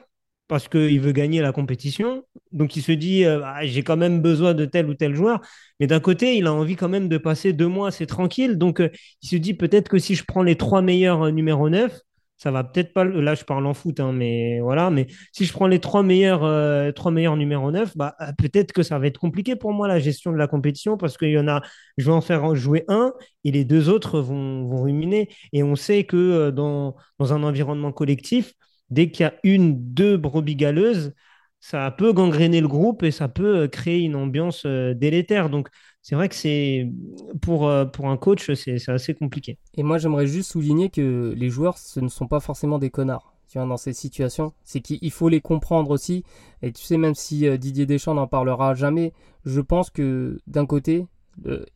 [0.51, 2.25] parce qu'il veut gagner la compétition.
[2.51, 5.39] Donc il se dit, euh, ah, j'ai quand même besoin de tel ou tel joueur.
[5.79, 8.57] Mais d'un côté, il a envie quand même de passer deux mois assez tranquille.
[8.57, 8.89] Donc euh,
[9.21, 11.97] il se dit, peut-être que si je prends les trois meilleurs euh, numéro 9,
[12.35, 13.05] ça va peut-être pas.
[13.05, 14.89] Là, je parle en foot, hein, mais voilà.
[14.89, 18.99] Mais si je prends les trois meilleurs, trois meilleurs numéro 9, bah, peut-être que ça
[18.99, 21.61] va être compliqué pour moi la gestion de la compétition parce qu'il y en a,
[21.97, 23.13] je vais en faire jouer un
[23.45, 25.29] et les deux autres vont, vont ruminer.
[25.53, 28.53] Et on sait que dans, dans un environnement collectif,
[28.91, 31.13] dès qu'il y a une, deux brebis galeuses,
[31.61, 35.49] ça peut gangréner le groupe et ça peut euh, créer une ambiance euh, délétère.
[35.49, 35.69] Donc,
[36.01, 36.91] c'est vrai que c'est
[37.41, 39.59] pour, euh, pour un coach, c'est assez compliqué.
[39.75, 43.35] Et moi, j'aimerais juste souligner que les joueurs, ce ne sont pas forcément des connards.
[43.47, 46.23] Tu vois, dans ces situations, c'est qu'il faut les comprendre aussi.
[46.63, 49.13] Et tu sais, même si Didier Deschamps n'en parlera jamais,
[49.45, 51.05] je pense que d'un côté,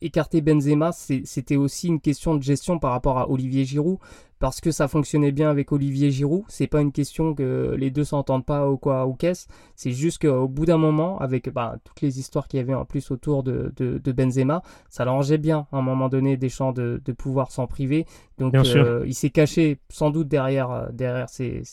[0.02, 3.98] écarter Benzema, c'était aussi une question de gestion par rapport à Olivier Giroud,
[4.46, 6.44] parce que ça fonctionnait bien avec Olivier Giroud.
[6.50, 9.48] C'est pas une question que les deux s'entendent pas ou quoi ou qu'est-ce.
[9.76, 12.86] C'est juste qu'au bout d'un moment, avec bah, toutes les histoires qu'il y avait en
[12.86, 13.74] plus autour de,
[14.06, 18.06] Benzema, ça l'arrangeait bien à un moment donné des champs de, pouvoir s'en priver.
[18.38, 21.64] Donc euh, il s'est caché sans doute derrière, derrière ces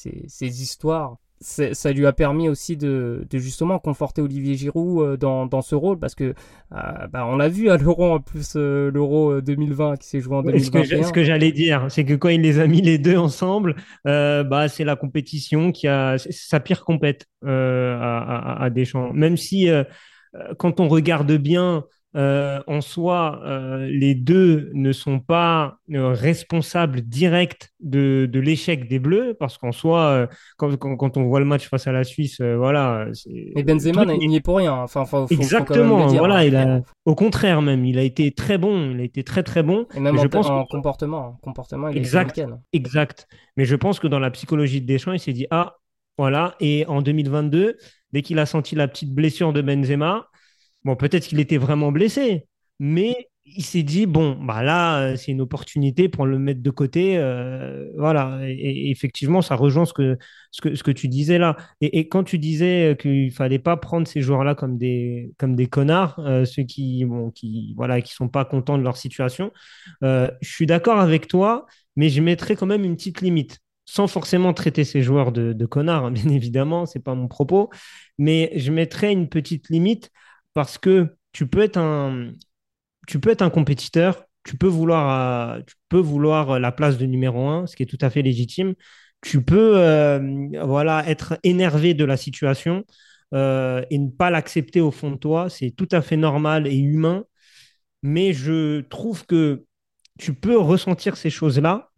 [0.40, 5.98] histoires ça lui a permis aussi de, justement conforter Olivier Giroud euh, dans, ce rôle
[5.98, 10.08] parce que euh, bah, on l'a vu à l'Euro en plus euh, l'Euro 2020 qui
[10.08, 11.02] s'est joué en 2021.
[11.02, 14.68] Ce que, j'allais dire, c'est que quand il les a mis les deux ensemble, bah
[14.68, 19.12] c'est la compétition qui a sa pire compète à, à, Deschamps.
[19.12, 19.68] Même si
[20.58, 27.00] quand on regarde bien euh, en soi, euh, les deux ne sont pas euh, responsables
[27.00, 31.92] directs de, l'échec des Bleus, parce qu'en soi, quand, on voit le match face à
[31.92, 33.06] la Suisse, voilà.
[33.54, 34.74] Mais Benzema, il n'y est pour rien.
[34.74, 36.06] Enfin, Exactement.
[36.08, 38.90] voilà, il a, au contraire même, il a été très bon.
[38.90, 39.86] Il a été très très bon.
[39.94, 43.26] Et même en, je pense en comportement, comportement, il exact, est exact.
[43.56, 45.76] Mais je pense que dans la psychologie de Deschamps, il s'est dit ah
[46.18, 46.56] voilà.
[46.60, 47.76] Et en 2022,
[48.12, 50.28] dès qu'il a senti la petite blessure de Benzema,
[50.84, 52.46] Bon, peut-être qu'il était vraiment blessé,
[52.78, 56.70] mais il s'est dit bon, bah là, euh, c'est une opportunité pour le mettre de
[56.70, 57.16] côté.
[57.18, 58.40] Euh, voilà.
[58.46, 60.16] Et, effectivement, ça rejoint ce que,
[60.50, 61.56] ce que, ce que tu disais là.
[61.80, 66.18] Et, quand tu disais qu'il fallait pas prendre ces joueurs-là comme des, comme des connards,
[66.20, 69.52] euh, ceux qui, bon, qui, voilà, qui sont pas contents de leur situation,
[70.02, 71.66] je suis d'accord avec toi,
[71.96, 76.06] mais je mettrais quand même une petite limite sans forcément traiter ces joueurs de, connards,
[76.06, 77.70] hein, bien évidemment, c'est pas mon propos,
[78.18, 80.10] mais je mettrais une petite limite
[80.54, 82.32] parce que tu peux être un,
[83.06, 87.06] tu peux être un compétiteur, tu peux vouloir, euh, tu peux vouloir la place de
[87.06, 88.74] numéro un, ce qui est tout à fait légitime.
[89.22, 92.84] Tu peux euh, voilà, être énervé de la situation
[93.34, 95.48] euh, et ne pas l'accepter au fond de toi.
[95.48, 97.24] C'est tout à fait normal et humain.
[98.02, 99.64] Mais je trouve que
[100.18, 101.90] tu peux ressentir ces choses-là,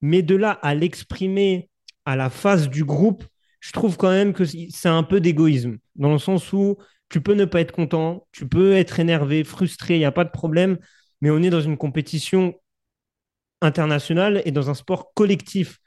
[0.00, 1.68] mais de là à l'exprimer
[2.04, 3.24] à la face du groupe,
[3.60, 6.78] je trouve quand même que c'est un peu d'égoïsme, dans le sens où
[7.10, 10.24] tu peux ne pas être content, tu peux être énervé, frustré, il n'y a pas
[10.24, 10.78] de problème,
[11.20, 12.54] mais on est dans une compétition
[13.60, 15.78] internationale et dans un sport collectif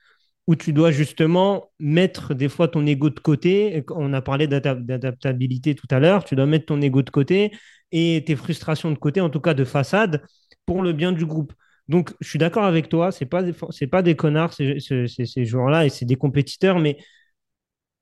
[0.47, 3.83] où tu dois justement mettre des fois ton ego de côté.
[3.91, 7.51] On a parlé d'adaptabilité tout à l'heure, tu dois mettre ton ego de côté
[7.91, 10.23] et tes frustrations de côté, en tout cas de façade,
[10.65, 11.53] pour le bien du groupe.
[11.87, 13.43] Donc, je suis d'accord avec toi, ce pas,
[13.91, 16.97] pas des connards, ces, ces joueurs-là, et c'est des compétiteurs, mais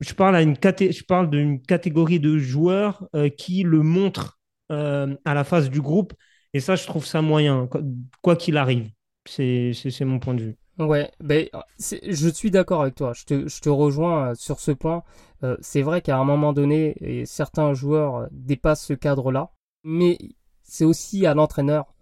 [0.02, 4.40] je parle, à une je parle d'une catégorie de joueurs euh, qui le montrent
[4.72, 6.14] euh, à la face du groupe.
[6.54, 7.70] Et ça, je trouve ça moyen,
[8.22, 8.90] quoi qu'il arrive.
[9.26, 10.58] C'est mon point de vue.
[10.80, 13.14] Ouais, ben, je suis d'accord avec toi.
[13.14, 15.04] Je te, je te, rejoins euh, sur ce point.
[15.62, 19.52] c'est vrai qu'à un moment donné, certains joueurs dépassent ce cadre-là.
[19.84, 20.18] Mais
[20.64, 21.94] c'est aussi à l'entraîneur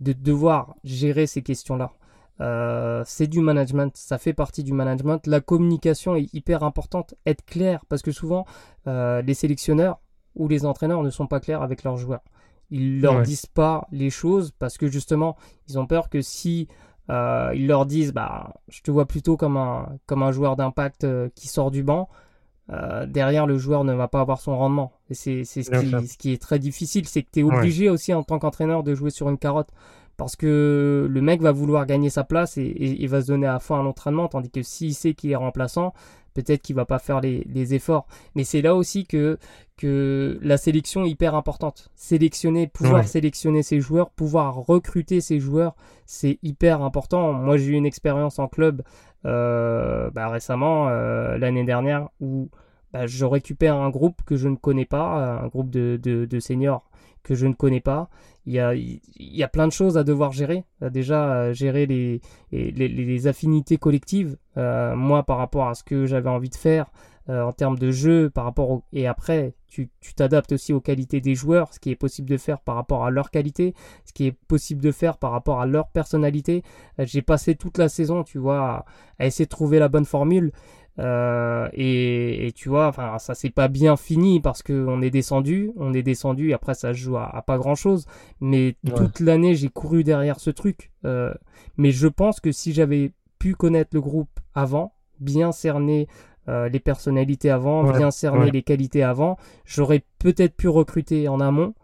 [0.00, 1.92] de devoir gérer ces questions-là.
[2.40, 5.26] Euh, c'est du management, ça fait partie du management.
[5.26, 8.46] La communication est hyper importante, être clair, parce que souvent
[8.86, 10.00] euh, les sélectionneurs
[10.36, 12.22] ou les entraîneurs ne sont pas clairs avec leurs joueurs.
[12.70, 15.36] Ils leur disent pas les choses parce que justement
[15.68, 16.68] ils ont peur que si
[17.08, 21.06] euh, ils leur disent bah je te vois plutôt comme un comme un joueur d'impact
[21.34, 22.10] qui sort du banc,
[22.70, 24.92] euh, derrière le joueur ne va pas avoir son rendement.
[25.08, 28.22] Et c'est ce, ce, qui est très difficile, c'est que tu es obligé aussi en
[28.22, 29.70] tant qu'entraîneur de jouer sur une carotte.
[30.18, 33.60] Parce que le mec va vouloir gagner sa place et, il va se donner à
[33.60, 35.94] fond à l'entraînement, tandis que s'il sait qu'il est remplaçant,
[36.34, 38.04] peut-être qu'il va pas faire les, les efforts.
[38.34, 39.38] Mais c'est là aussi que,
[39.76, 41.90] que la sélection est hyper importante.
[41.94, 47.32] Sélectionner, pouvoir sélectionner ses joueurs, pouvoir recruter ses joueurs, c'est hyper important.
[47.32, 48.82] Moi, j'ai eu une expérience en club
[49.24, 52.50] euh, bah, récemment, euh, l'année dernière, où
[52.92, 56.40] bah, je récupère un groupe que je ne connais pas, un groupe de, de, de
[56.40, 56.90] seniors
[57.22, 58.08] que je ne connais pas.
[58.46, 60.64] Il y, a, il y a plein de choses à devoir gérer.
[60.82, 64.38] Euh, déjà, gérer les, les, affinités collectives.
[64.56, 66.90] Euh, moi, par rapport à ce que j'avais envie de faire
[67.28, 71.34] euh, en termes de jeu, par rapport et après, tu t'adaptes aussi aux qualités des
[71.34, 73.74] joueurs, ce qui est possible de faire par rapport à leur qualité,
[74.06, 76.62] ce qui est possible de faire par rapport à leur personnalité.
[76.98, 78.86] J'ai passé toute la saison, tu vois,
[79.18, 80.52] à essayer de trouver la bonne formule.
[80.98, 85.94] Euh, et, tu vois, enfin, ça c'est pas bien fini parce qu'on est descendu, on
[85.94, 86.50] est descendu.
[86.50, 88.06] Et après, ça se joue à, pas grand chose.
[88.40, 90.90] Mais toute l'année, j'ai couru derrière ce truc.
[91.04, 91.32] Euh,
[91.76, 96.08] mais je pense que si j'avais pu connaître le groupe avant, bien cerner
[96.48, 101.74] euh, les personnalités avant, bien cerner les qualités avant, j'aurais peut-être pu recruter en amont.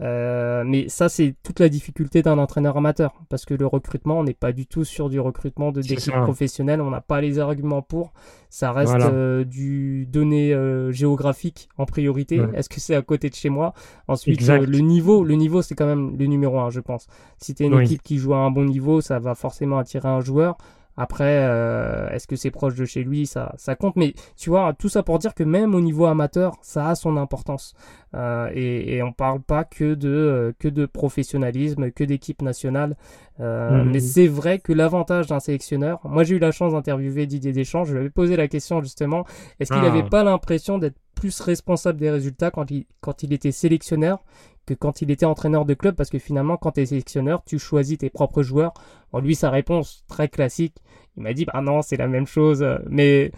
[0.00, 4.24] Euh, mais ça, c'est toute la difficulté d'un entraîneur amateur, parce que le recrutement, on
[4.24, 7.82] n'est pas du tout sur du recrutement de d'équipes professionnelles, on n'a pas les arguments
[7.82, 8.12] pour.
[8.50, 12.40] Ça reste euh, du donné euh, géographique en priorité.
[12.54, 13.74] Est-ce que c'est à côté de chez moi?
[14.06, 17.08] Ensuite, le niveau, le niveau, c'est quand même le numéro un, je pense.
[17.38, 20.08] Si tu es une équipe qui joue à un bon niveau, ça va forcément attirer
[20.08, 20.56] un joueur.
[20.98, 23.26] Après, euh, est-ce que c'est proche de chez lui?
[23.26, 23.96] Ça, ça compte.
[23.96, 27.16] Mais tu vois, tout ça pour dire que même au niveau amateur, ça a son
[27.16, 27.74] importance.
[28.14, 32.96] Euh, et, et on parle pas que de, euh, que de professionnalisme, que d'équipe nationale.
[33.40, 33.92] Euh, mhm.
[33.92, 37.84] Mais c'est vrai que l'avantage d'un sélectionneur, moi j'ai eu la chance d'interviewer Didier Deschamps,
[37.84, 39.24] je lui avais posé la question justement,
[39.60, 40.10] est-ce qu'il n'avait ah.
[40.10, 44.24] pas l'impression d'être plus responsable des résultats quand il, quand il était sélectionneur
[44.68, 47.58] que quand il était entraîneur de club, parce que finalement, quand tu es sélectionneur, tu
[47.58, 48.74] choisis tes propres joueurs.
[49.12, 50.76] Bon, lui, sa réponse, très classique,
[51.16, 53.32] il m'a dit, bah non, c'est la même chose, mais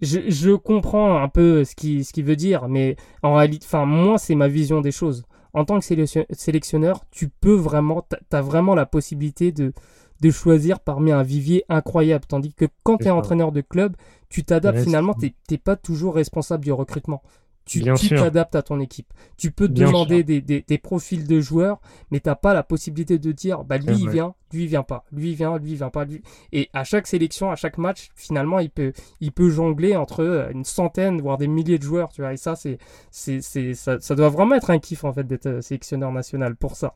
[0.00, 3.84] je, je comprends un peu ce qu'il ce qui veut dire, mais en réalité, enfin,
[3.84, 5.24] moi, c'est ma vision des choses.
[5.52, 5.84] En tant que
[6.30, 9.72] sélectionneur, tu peux vraiment, tu as vraiment la possibilité de,
[10.20, 12.24] de choisir parmi un vivier incroyable.
[12.26, 13.94] Tandis que quand tu es entraîneur de club,
[14.28, 17.22] tu t'adaptes finalement, tu n'es pas toujours responsable du recrutement.
[17.66, 19.12] Tu t'adaptes à ton équipe.
[19.38, 23.32] Tu peux demander des, des, des, profils de joueurs, mais t'as pas la possibilité de
[23.32, 25.88] dire, bah lui il vient, lui il vient pas, lui il vient, lui il vient
[25.88, 26.22] pas, lui.
[26.52, 30.50] Et à chaque sélection, à chaque match, finalement, il peut, il peut jongler entre euh,
[30.50, 32.34] une centaine, voire des milliers de joueurs, tu vois.
[32.34, 32.78] Et ça, c'est,
[33.10, 36.94] ça, ça doit vraiment être un kiff en fait d'être euh, sélectionneur national pour ça.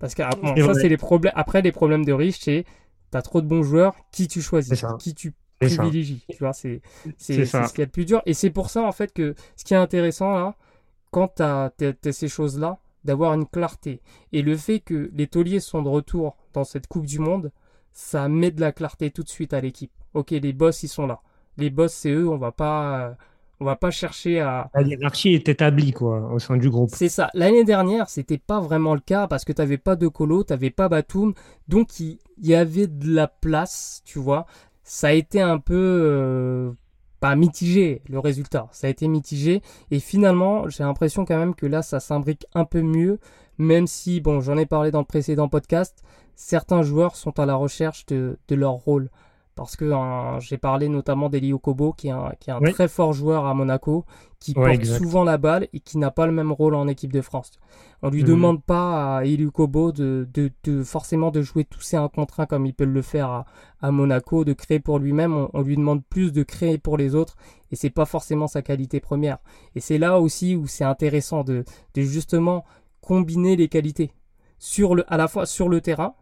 [0.00, 1.32] Parce que ça, c'est les problèmes.
[1.36, 2.64] Après, les problèmes de riche, c'est
[3.10, 6.24] t'as trop de bons joueurs, qui tu choisis, qui tu privilégie.
[6.30, 6.80] Tu vois, c'est
[7.16, 8.22] c'est ce qui est le plus dur.
[8.26, 10.56] Et c'est pour ça, en fait, que ce qui est intéressant, là,
[11.10, 11.72] quand tu as,
[12.12, 14.00] ces choses-là, d'avoir une clarté.
[14.32, 17.52] Et le fait que les tauliers sont de retour dans cette Coupe du Monde,
[17.92, 19.92] ça met de la clarté tout de suite à l'équipe.
[20.14, 21.20] Ok, les boss, ils sont là.
[21.56, 23.16] Les boss, c'est eux, on va pas...
[23.62, 24.70] On va pas chercher à.
[24.74, 26.88] La hiérarchie est établie, quoi, au sein du groupe.
[26.94, 27.28] C'est ça.
[27.34, 30.70] L'année dernière, c'était pas vraiment le cas parce que tu t'avais pas de Colo, t'avais
[30.70, 31.34] pas Batum.
[31.68, 34.46] Donc, il y avait de la place, tu vois
[34.90, 36.72] ça a été un peu euh,
[37.20, 39.62] pas mitigé le résultat, ça a été mitigé.
[39.92, 43.20] Et finalement j'ai l'impression quand même que là ça s'imbrique un peu mieux,
[43.56, 46.02] même si bon j'en ai parlé dans le précédent podcast,
[46.34, 49.10] certains joueurs sont à la recherche de, de leur rôle
[49.60, 52.88] parce que hein, j'ai parlé notamment d'Elio Kobo, qui est un, qui est un très
[52.88, 54.06] fort joueur à Monaco,
[54.38, 57.20] qui porte souvent la balle et qui n'a pas le même rôle en équipe de
[57.20, 57.50] France.
[58.00, 58.28] On lui mhm.
[58.28, 62.40] demande pas à Elio Kobo de, de, de, forcément de jouer tous ses 1 contre
[62.40, 63.44] 1 comme il peut le faire à,
[63.82, 65.48] à Monaco, de créer pour lui-même.
[65.52, 67.36] On, lui demande plus de créer pour les autres
[67.70, 69.40] et c'est pas forcément sa qualité première.
[69.74, 72.64] Et c'est là aussi où c'est intéressant de, de justement
[73.02, 74.10] combiner les qualités
[74.58, 76.14] sur le, à la fois sur le terrain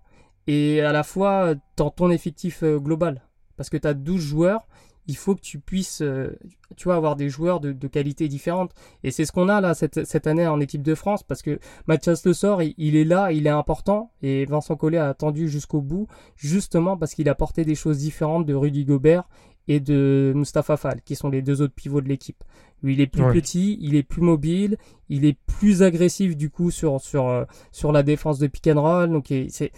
[0.49, 3.23] et à la fois dans ton effectif euh, global
[3.59, 4.67] parce que tu as 12 joueurs,
[5.09, 6.39] il faut que tu puisses euh,
[6.77, 8.73] tu vois, avoir des joueurs de, de qualité différente.
[9.03, 11.59] Et c'est ce qu'on a là cette, cette, année en équipe de France, parce que
[11.87, 15.81] Mathias Le Sort, il, est là, il est important, et Vincent Collet a attendu jusqu'au
[15.81, 19.25] bout, justement parce qu'il a porté des choses différentes de Rudy Gobert
[19.67, 22.45] et de Mustafa Fall, qui sont les deux autres pivots de l'équipe.
[22.83, 24.77] Lui, il est plus petit, il est plus mobile,
[25.09, 28.81] il est plus agressif du coup sur sur euh, sur la défense de pick and
[28.81, 29.11] roll.
[29.11, 29.73] Donc c'est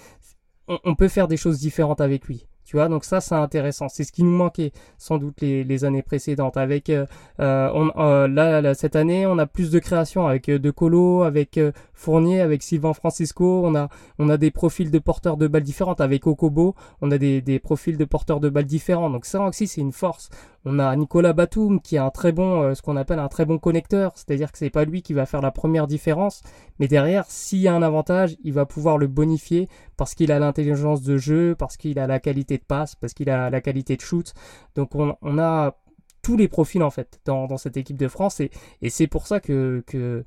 [0.68, 2.46] on peut faire des choses différentes avec lui.
[2.70, 3.88] Tu vois, donc ça, c'est intéressant.
[3.88, 6.56] C'est ce qui nous manquait sans doute les, années précédentes.
[6.56, 7.04] Avec euh,
[7.40, 11.58] euh euh, là, cette année, on a plus de création avec De Colo, avec
[12.00, 16.00] Fournier, avec Sylvain Francisco, on a, on a des profils de porteurs de balles différentes.
[16.00, 19.10] Avec Okobo, on a des, des profils de porteurs de balles différents.
[19.10, 20.30] Donc ça aussi, c'est une force.
[20.64, 23.44] On a Nicolas Batum qui est un très bon, euh, ce qu'on appelle un très
[23.44, 24.12] bon connecteur.
[24.14, 26.42] C'est-à-dire que c'est pas lui qui va faire la première différence.
[26.78, 30.38] Mais derrière, s'il y a un avantage, il va pouvoir le bonifier parce qu'il a
[30.38, 33.96] l'intelligence de jeu, parce qu'il a la qualité de passe, parce qu'il a la qualité
[33.96, 34.32] de shoot.
[34.74, 35.76] Donc on, on a
[36.22, 38.50] tous les profils en fait dans, dans cette équipe de France et,
[38.82, 40.24] et c'est pour ça que, que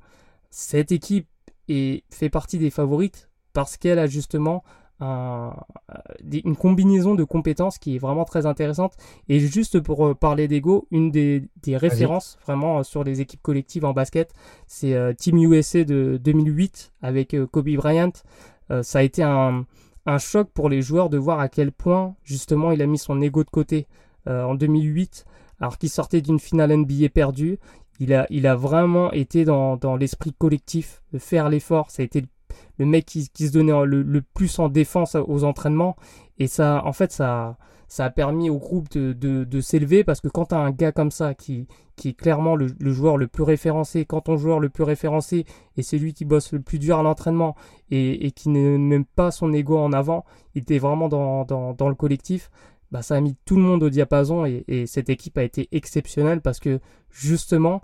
[0.50, 1.28] cette équipe
[1.68, 4.64] est, fait partie des favorites parce qu'elle a justement
[5.00, 5.52] un,
[6.30, 8.94] une combinaison de compétences qui est vraiment très intéressante.
[9.28, 13.42] Et juste pour euh, parler d'ego une des, des références vraiment euh, sur les équipes
[13.42, 14.32] collectives en basket
[14.66, 18.12] c'est euh, Team USA de 2008 avec Kobe Bryant.
[18.82, 19.66] Ça a été un,
[20.06, 23.20] un choc pour les joueurs de voir à quel point justement il a mis son
[23.20, 23.86] ego de côté
[24.26, 25.26] en 2008
[25.60, 27.58] alors qu'il sortait d'une finale NBA perdue.
[28.00, 31.90] Il a, il a vraiment été dans, dans l'esprit collectif, de faire l'effort.
[31.90, 32.24] Ça a été
[32.78, 35.96] le mec qui, qui se donnait le, le, plus en défense aux entraînements.
[36.38, 37.56] Et ça, en fait, ça,
[37.88, 40.72] ça a permis au groupe de, de, de s'élever parce que quand tu as un
[40.72, 44.36] gars comme ça qui, qui est clairement le, le, joueur le plus référencé, quand ton
[44.36, 45.44] joueur le plus référencé
[45.76, 47.54] et c'est lui qui bosse le plus dur à l'entraînement
[47.90, 50.24] et, et, qui ne met pas son ego en avant,
[50.54, 52.50] il était vraiment dans, dans, dans le collectif.
[52.94, 56.40] Bah, ça a mis tout le monde au diapason et, cette équipe a été exceptionnelle
[56.40, 56.78] parce que
[57.10, 57.82] justement,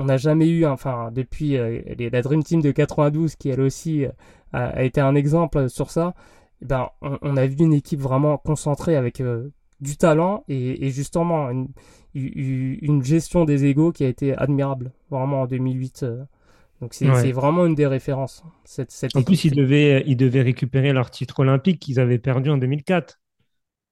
[0.00, 4.04] on n'a jamais eu, enfin, depuis euh, la Dream Team de 92 qui elle aussi
[4.04, 4.10] euh,
[4.52, 6.12] a, été un exemple sur ça,
[6.60, 11.50] eh ben, on, a vu une équipe vraiment concentrée avec euh, du talent et, justement
[11.50, 11.68] une,
[12.16, 16.04] une, gestion des égaux qui a été admirable, vraiment en 2008.
[16.80, 18.42] donc c'est vraiment une des références.
[18.64, 22.58] Cette, en plus, ils devaient, ils devaient récupérer leur titre olympique qu'ils avaient perdu en
[22.58, 23.20] 2004.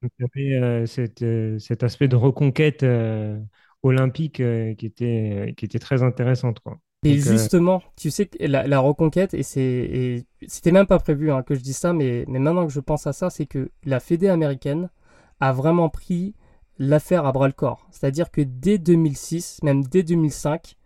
[0.03, 0.87] Donc, il y avait euh,
[1.23, 3.39] euh, cet aspect de reconquête euh,
[3.83, 6.61] olympique qui, était, qui était très intéressante.
[6.61, 6.79] Quoi.
[7.05, 11.55] Et justement, tu sais que la, reconquête, et c'est, c'était même pas prévu hein, que
[11.55, 14.29] je dise ça, mais, mais maintenant que je pense à ça, c'est que la Fédé
[14.29, 14.91] américaine
[15.41, 16.35] a vraiment pris
[16.79, 17.87] l'affaire à bras le corps.
[17.91, 20.77] C'est-à-dire que dès 2006, même dès 2005,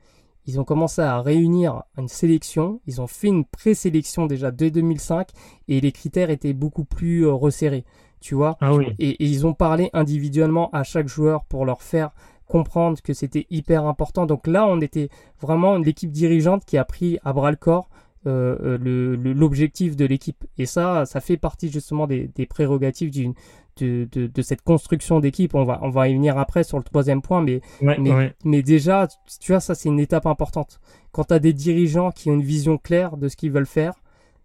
[0.46, 2.80] ils ont commencé à réunir une sélection.
[2.86, 5.28] Ils ont fait une présélection déjà dès 2005
[5.68, 7.84] et les critères étaient beaucoup plus resserrés
[8.20, 8.56] tu vois.
[8.60, 12.10] Ah et, ils ont parlé individuellement à chaque joueur pour leur faire
[12.46, 14.26] comprendre que c'était hyper important.
[14.26, 15.08] Donc là, on était
[15.40, 17.88] vraiment l'équipe dirigeante qui a pris à bras le corps
[18.26, 20.44] euh, euh l'objectif de l'équipe.
[20.58, 23.34] Et ça, ça fait partie justement des, des prérogatives d'une
[23.76, 25.54] de, de, de, cette construction d'équipe.
[25.54, 29.08] On va, on va y venir après sur le troisième point, mais, mais, mais, déjà,
[29.40, 30.80] tu vois, ça c'est une étape importante.
[31.12, 33.94] Quand tu as des dirigeants qui ont une vision claire de ce qu'ils veulent faire,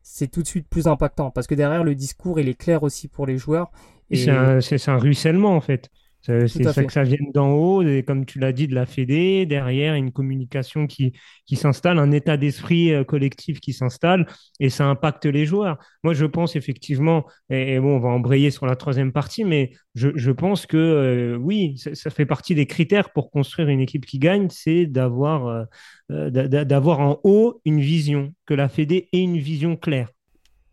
[0.08, 3.08] c'est tout de suite plus impactant parce que derrière le discours il est clair aussi
[3.08, 3.72] pour les joueurs.
[4.12, 4.18] Et...
[4.18, 5.90] C'est un, un, ruissellement en fait.
[6.26, 9.46] C'est ça que ça vienne d'en haut, et comme tu l'as dit, de la Fédé,
[9.46, 11.14] derrière une communication qui,
[11.46, 14.26] qui s'installe, un état d'esprit euh, collectif qui s'installe,
[14.60, 15.78] et ça impacte les joueurs.
[16.04, 20.10] Moi, je pense effectivement, et, bon, on va embrayer sur la troisième partie, mais je,
[20.16, 24.06] je pense que euh, oui, ça, ça, fait partie des critères pour construire une équipe
[24.06, 25.68] qui gagne, c'est d'avoir
[26.12, 30.10] euh, d'avoir en haut une vision, que la Fédé ait une vision claire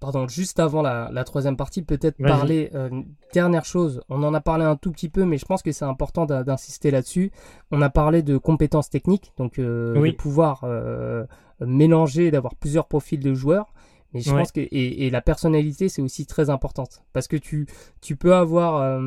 [0.03, 2.91] pardon, juste avant la, troisième partie, peut-être parler euh,
[3.33, 4.03] dernière chose.
[4.09, 6.91] On en a parlé un tout petit peu, mais je pense que c'est important d'insister
[6.91, 7.31] là-dessus.
[7.71, 11.25] On a parlé de compétences techniques, donc euh, de pouvoir euh,
[11.61, 13.73] mélanger, d'avoir plusieurs profils de joueurs.
[14.13, 17.67] Mais je pense que et, et la personnalité c'est aussi très importante parce que tu
[18.03, 19.01] tu peux avoir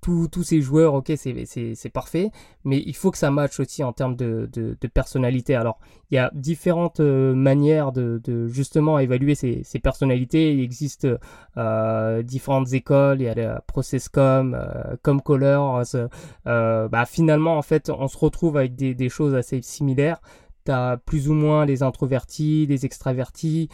[0.00, 2.30] tous ces joueurs, ok, c'est parfait,
[2.64, 4.48] mais il faut que ça matche aussi en termes de,
[4.92, 5.54] personnalité.
[5.54, 5.78] Alors,
[6.10, 10.52] il y a différentes euh, manières de, justement évaluer ces, personnalités.
[10.52, 11.06] Il existe
[11.56, 15.82] euh, différentes écoles, il y a la Processcom, euh, Comcolors.
[16.46, 20.20] Euh, bah, finalement, en fait, on se retrouve avec des, choses assez similaires.
[20.64, 23.68] Tu as plus ou moins les introvertis, les extravertis.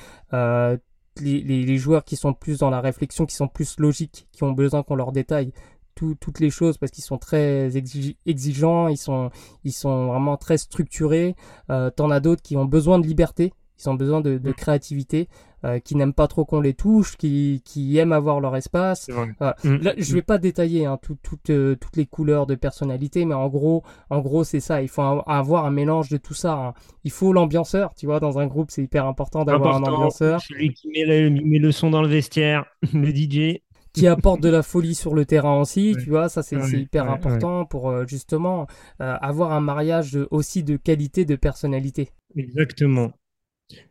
[1.21, 4.83] Les, joueurs qui sont plus dans la réflexion, qui sont plus logiques, qui ont besoin
[4.83, 5.53] qu'on leur détaille
[5.95, 9.30] toutes les choses parce qu'ils sont très exigeants, ils sont,
[9.64, 11.34] ils sont vraiment très structurés.
[11.70, 14.55] Euh, T'en as d'autres qui ont besoin de liberté, ils ont besoin de, de mm.
[14.55, 15.28] créativité,
[15.64, 19.09] euh, qui n'aiment pas trop qu'on les touche, qui, qui aiment avoir leur espace.
[19.11, 19.57] Voilà.
[19.64, 19.76] Mm.
[19.76, 23.34] Là, je vais pas détailler hein, tout, tout, euh, toutes les couleurs de personnalité, mais
[23.34, 24.82] en gros, en gros, c'est ça.
[24.82, 26.53] Il faut avoir un mélange de tout ça.
[26.53, 26.74] Hein.
[27.05, 30.40] Il faut l'ambianceur, tu vois, dans un groupe, c'est hyper important d'avoir un ambianceur.
[30.40, 33.61] Celui qui met le, met le son dans le vestiaire, le DJ
[33.95, 37.64] qui apporte de la folie sur le terrain aussi, tu vois, ça c'est hyper important
[37.64, 38.66] pour euh, justement
[39.01, 42.11] euh, avoir un mariage aussi de qualité, de personnalité.
[42.36, 43.12] Exactement.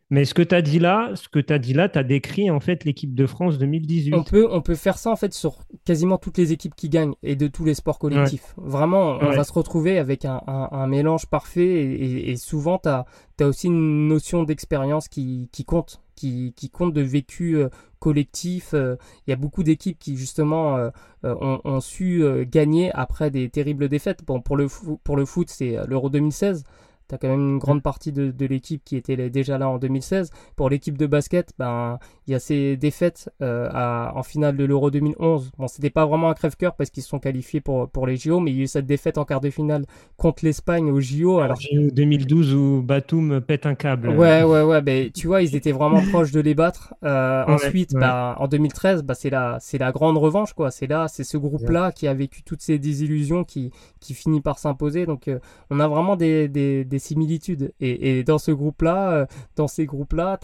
[0.09, 2.03] Mais ce que tu as dit là, ce que tu as dit là, tu as
[2.03, 4.13] décrit en fait l'équipe de France 2018.
[4.13, 7.15] On peut, on peut faire ça en fait sur quasiment toutes les équipes qui gagnent
[7.23, 8.53] et de tous les sports collectifs.
[8.57, 13.05] Vraiment, on va se retrouver avec un, un, mélange parfait et, et, souvent tu as,
[13.39, 18.73] as, aussi une notion d'expérience qui, qui compte qui, qui compte de vécu euh, collectif.
[18.73, 18.95] Euh,
[19.27, 20.89] il y a beaucoup d'équipes qui justement euh,
[21.23, 24.23] ont, ont, su gagner après des terribles défaites.
[24.25, 24.67] Bon, pour le,
[25.03, 26.63] pour le foot, c'est l'Euro 2016
[27.07, 29.77] tu as quand même une grande partie de, de l'équipe qui était déjà là en
[29.77, 30.31] 2016.
[30.55, 34.63] Pour l'équipe de basket, ben il y a ces défaites euh, à, en finale de
[34.63, 35.51] l'Euro 2011.
[35.57, 38.39] Bon, c'était pas vraiment un crève-cœur parce qu'ils se sont qualifiés pour, pour les JO,
[38.39, 39.85] mais il y a eu cette défaite en quart de finale
[40.17, 41.39] contre l'Espagne aux JO.
[41.39, 44.09] Alors, JO 2012 où Batum pète un câble.
[44.09, 44.81] Ouais, ouais, ouais.
[44.81, 46.93] Ben, tu vois, ils étaient vraiment proches de les battre.
[47.03, 50.71] Euh, ensuite, Ben, en 2013, ben, c'est la, c'est la grande revanche, quoi.
[50.71, 54.59] C'est là, c'est ce groupe-là qui a vécu toutes ces désillusions qui, qui finit par
[54.59, 55.05] s'imposer.
[55.05, 55.39] Donc, euh,
[55.69, 57.73] on a vraiment des, des, des similitudes.
[57.79, 59.25] Et, dans ce groupe-là, euh,
[59.55, 60.37] dans ces groupes-là,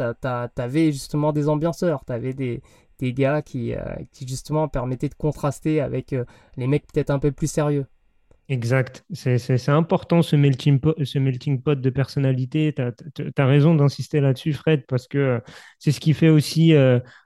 [0.56, 2.62] t'avais justement des ambianceurs, t'avais des,
[2.98, 6.26] des gars qui, euh, qui justement permettaient de contraster avec euh,
[6.58, 7.86] les mecs peut-être un peu plus sérieux.
[8.48, 9.06] Exact.
[9.14, 12.74] C'est important ce melting, pot, ce melting pot de personnalité.
[12.74, 12.82] Tu
[13.38, 15.40] as, raison d'insister là-dessus, Fred, parce que
[15.78, 16.74] c'est ce qui fait aussi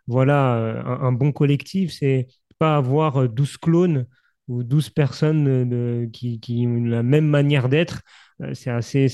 [0.06, 1.94] voilà, un, un, bon collectif.
[1.94, 2.28] C'est
[2.60, 4.06] pas avoir 12 clones
[4.50, 8.02] ou 12 personnes qui, qui, ont la même manière d'être.
[8.44, 8.70] Euh, c'est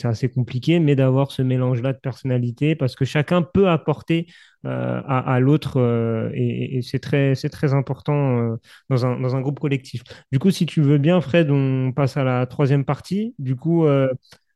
[0.06, 4.28] assez, compliqué, mais d'avoir ce mélange-là de personnalité parce que chacun peut apporter
[4.66, 8.58] euh, à, l'autre euh, et, c'est très, c'est très important
[8.90, 10.04] dans, un, dans un groupe collectif.
[10.32, 13.36] Du coup, si tu veux bien, Fred, on passe à la troisième partie.
[13.40, 13.86] Du coup,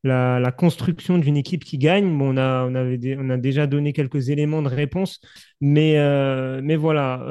[0.04, 2.18] la, construction d'une équipe qui gagne.
[2.18, 5.20] Bon, on, a, on, avait on a déjà donné quelques éléments de réponse,
[5.62, 5.98] mais,
[6.62, 7.26] mais voilà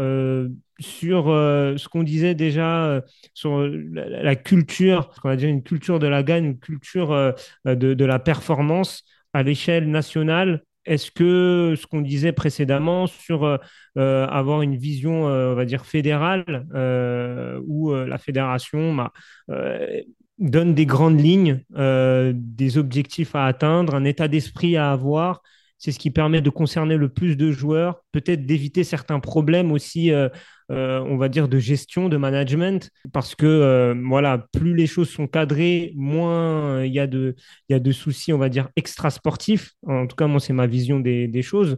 [0.82, 3.00] sur euh, ce qu'on disait déjà euh,
[3.32, 7.32] sur la, culture, on va dire une culture de la gagne, une culture euh,
[7.64, 10.62] de, la performance à l'échelle nationale.
[10.84, 13.60] Est-ce que ce qu'on disait précédemment sur
[13.94, 16.66] avoir une vision, on va dire, fédérale,
[17.68, 19.12] où la fédération bah,
[20.42, 25.42] donne des grandes lignes, des objectifs à atteindre, un état d'esprit à avoir,
[25.82, 30.12] c'est ce qui permet de concerner le plus de joueurs, peut-être d'éviter certains problèmes aussi,
[30.12, 30.28] euh,
[30.70, 35.10] euh, on va dire, de gestion, de management, parce que euh, voilà, plus les choses
[35.10, 37.34] sont cadrées, moins il y, a de,
[37.68, 39.72] y a de soucis, on va dire, extra-sportifs.
[39.84, 41.76] En tout cas, moi, c'est ma vision des, choses.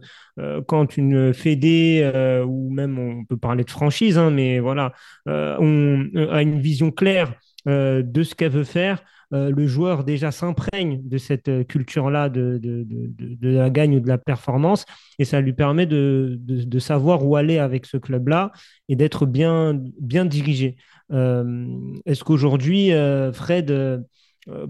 [0.67, 2.07] quand une fédé,
[2.45, 4.93] ou même on peut parler de franchise, hein, mais voilà,
[5.25, 7.33] on a une vision claire
[7.65, 9.03] de ce qu'elle veut faire,
[9.33, 14.07] euh, le joueur déjà s'imprègne de cette euh, culture-là de, de, la gagne ou de
[14.07, 14.85] la performance
[15.17, 16.39] et ça lui permet de,
[16.79, 18.51] savoir où aller avec ce club-là
[18.89, 20.75] et d'être bien, bien dirigé.
[21.11, 21.67] Euh,
[22.05, 22.91] est-ce qu'aujourd'hui,
[23.33, 24.05] Fred,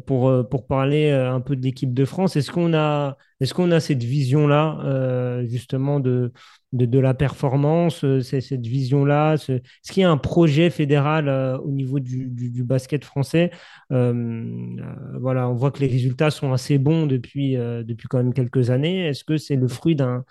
[0.05, 3.79] pour, pour parler un peu de l'équipe de France, est-ce qu'on a, est qu'on a
[3.79, 6.31] cette vision-là justement de,
[6.75, 11.71] de, la performance, euh, cette vision-là Est-ce qu'il y a un projet fédéral euh, au
[11.71, 13.51] niveau du, basket français
[13.91, 14.75] euh,
[15.19, 19.07] Voilà, on voit que les résultats sont assez bons depuis, depuis quand même quelques années.
[19.07, 20.23] Est-ce que c'est le fruit d'un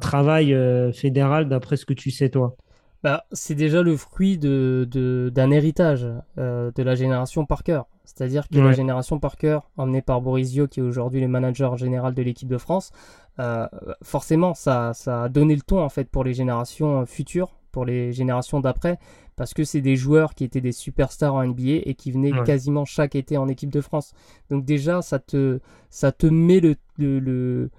[0.00, 0.56] travail
[0.94, 2.56] fédéral d'après ce que tu sais, toi?
[3.02, 7.82] Bah, c'est déjà le fruit d'un de, d'un héritage de la génération Parker.
[8.04, 12.22] C'est-à-dire que la génération Parker, emmenée par Borisio, qui est aujourd'hui le manager général de
[12.22, 12.90] l'équipe de France,
[13.38, 13.66] euh,
[14.02, 18.12] forcément, ça, ça a donné le ton en fait pour les générations futures, pour les
[18.12, 18.98] générations d'après,
[19.36, 22.84] parce que c'est des joueurs qui étaient des superstars en NBA et qui venaient quasiment
[22.84, 24.12] chaque été en équipe de France.
[24.50, 27.70] Donc déjà, ça te, ça te met le, le,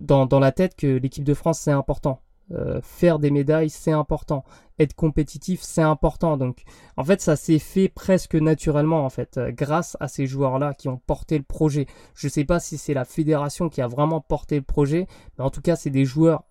[0.00, 2.20] dans, dans la tête que l'équipe de France c'est important.
[2.52, 4.44] Euh, faire des médailles, c'est important.
[4.78, 6.36] Être compétitif, c'est important.
[6.36, 6.62] Donc,
[6.96, 10.88] en fait, ça s'est fait presque naturellement, en fait, euh, grâce à ces joueurs-là qui
[10.88, 11.86] ont porté le projet.
[12.14, 15.50] Je sais pas si c'est la fédération qui a vraiment porté le projet, mais en
[15.50, 16.44] tout cas, c'est des joueurs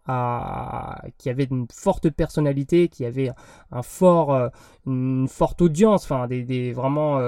[1.17, 3.31] qui avaient une forte personnalité, qui avaient
[3.71, 4.47] un fort, euh,
[4.85, 7.19] une forte audience, enfin, des, vraiment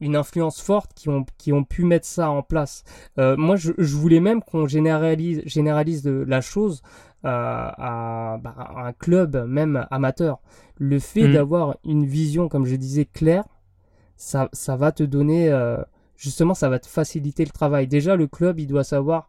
[0.00, 2.84] une influence forte, qui ont, qui ont pu mettre ça en place.
[3.16, 6.82] moi, je, je, voulais même qu'on généralise, généralise la chose
[7.24, 10.40] à, bah, un club même amateur.
[10.76, 11.32] Le fait mm.
[11.32, 13.44] d'avoir une vision, comme je disais, claire,
[14.16, 15.78] ça, ça va te donner, euh,
[16.16, 17.86] justement, ça va te faciliter le travail.
[17.86, 19.28] Déjà, le club, il doit savoir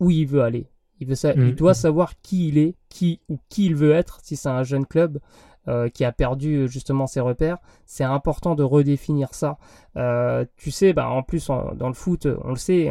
[0.00, 0.70] où il veut aller.
[1.00, 1.52] Il, veut il mm.
[1.52, 4.86] doit savoir qui il est, qui ou qui il veut être, si c'est un jeune
[4.86, 5.18] club.
[5.66, 9.58] Euh, qui a perdu justement ses repères, c'est important de redéfinir ça.
[9.98, 12.90] Euh, tu sais, bah, en plus dans le foot, on le sait,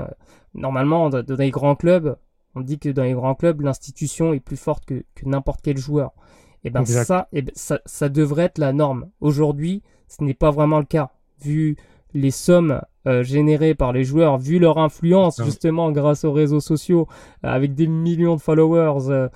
[0.54, 2.18] normalement dans, dans les grands clubs,
[2.58, 6.12] on dit que dans les grands clubs, l'institution est plus forte que, n'importe quel joueur.
[6.64, 9.10] Et ben ça, et ben ça, ça devrait être la norme.
[9.22, 11.12] Aujourd'hui, ce n'est pas vraiment le cas.
[11.42, 11.76] Vu
[12.14, 12.82] les sommes
[13.22, 17.08] générées par les joueurs, vu leur influence justement grâce aux réseaux sociaux,
[17.44, 19.30] avec des millions de followers,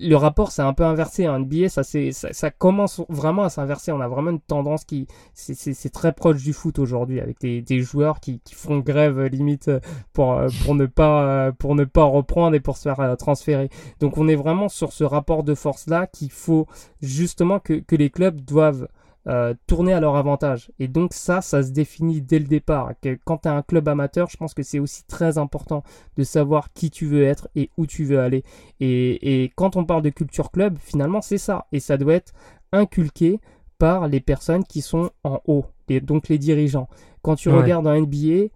[0.00, 1.28] le rapport s'est un peu inversé.
[1.28, 3.92] En NBA, ça, ça, ça commence vraiment à s'inverser.
[3.92, 8.20] On a vraiment une tendance qui, c'est très proche du foot aujourd'hui, avec des, joueurs
[8.20, 9.80] qui, font grève euh, limite euh,
[10.12, 13.70] pour, euh, pour, ne pas, reprendre et pour se faire transférer.
[14.00, 16.66] Donc on est vraiment sur ce rapport de force-là qu'il faut
[17.00, 18.88] justement que les clubs doivent
[19.28, 20.70] euh, tourner à leur avantage.
[20.78, 22.92] Et donc ça, ça se définit dès le départ.
[23.24, 25.82] Quand tu as un club amateur, je pense que c'est aussi très important
[26.16, 28.44] de savoir qui tu veux être et où tu veux aller.
[28.80, 31.66] Et, et quand on parle de culture club, finalement, c'est ça.
[31.72, 32.32] Et ça doit être
[32.72, 33.40] inculqué
[33.78, 36.88] par les personnes qui sont en haut, et donc les dirigeants.
[37.20, 38.48] Quand tu regardes en NBA,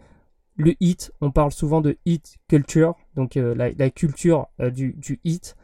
[0.57, 5.21] le hit, on parle souvent de hit culture, donc euh, la, culture euh, du, du
[5.25, 5.57] hit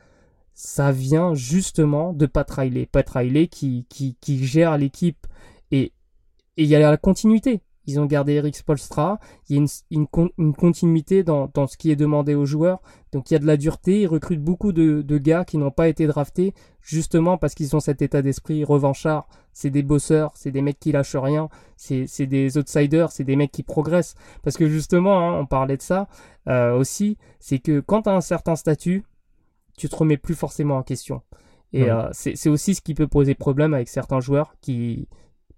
[0.55, 2.87] ça vient justement de Pat Riley.
[2.87, 5.27] Pat Riley qui, qui, qui gère l'équipe
[5.71, 5.93] et
[6.57, 7.63] il y a la continuité.
[7.87, 10.07] Ils ont gardé Eric Spolstra, il y a une,
[10.39, 12.81] une, continuité dans, dans, ce qui est demandé aux joueurs.
[13.11, 15.73] Donc il y a de la dureté, ils recrutent beaucoup de, de gars qui n'ont
[15.73, 19.27] pas été draftés, justement parce qu'ils ont cet état d'esprit revanchard.
[19.53, 23.51] C'est des bosseurs, c'est des mecs qui lâchent rien, c'est des outsiders, c'est des mecs
[23.51, 24.15] qui progressent.
[24.45, 26.07] Parce que justement, hein, on parlait de ça
[26.49, 29.05] euh, aussi, c'est que quand tu un certain statut,
[29.77, 31.23] tu te remets plus forcément en question.
[31.73, 35.09] Et euh, c'est aussi ce qui peut poser problème avec certains joueurs qui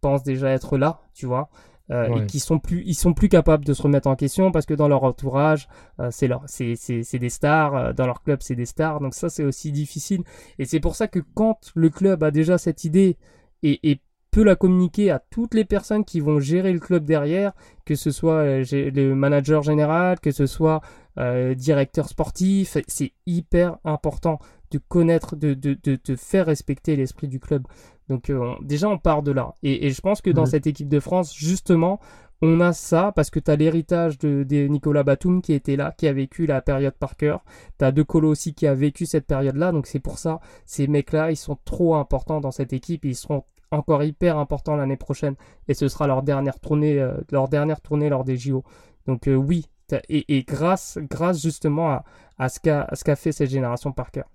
[0.01, 1.49] pensent déjà être là, tu vois,
[1.91, 4.65] euh, et qui sont plus, ils sont plus capables de se remettre en question parce
[4.65, 8.55] que dans leur entourage, euh, c'est leur, c'est, c'est, des stars, dans leur club c'est
[8.55, 10.23] des stars, donc ça c'est aussi difficile.
[10.61, 13.17] Et c'est pour ça que quand le club a déjà cette idée
[13.65, 14.01] et, et
[14.35, 17.53] peut la communiquer à toutes les personnes qui vont gérer le club derrière,
[17.85, 20.81] que ce soit le manager général, que ce soit
[21.19, 22.77] euh, directeur sportif.
[22.89, 24.41] C'est hyper important
[24.73, 27.65] de connaître, de, de, de, faire respecter l'esprit du club.
[28.09, 29.55] Donc euh, déjà, on part de là.
[29.63, 32.01] Et, je pense que dans cette équipe de France, justement,
[32.43, 35.95] on a ça parce que tu as l'héritage de, de, Nicolas Batum qui était là,
[35.97, 37.45] qui a vécu la période par cœur.
[37.79, 39.71] Tu as De Colo aussi qui a vécu cette période-là.
[39.71, 43.05] Donc c'est pour ça, ces mecs-là, ils sont trop importants dans cette équipe.
[43.05, 43.45] Et ils seront
[43.75, 45.35] encore hyper importants l'année prochaine.
[45.69, 48.65] Et ce sera leur dernière tournée, euh, leur dernière tournée lors des JO.
[49.07, 49.67] Donc oui,
[50.09, 52.05] et, grâce, grâce justement à,
[52.39, 54.27] à ce qu'a fait cette génération par cœur.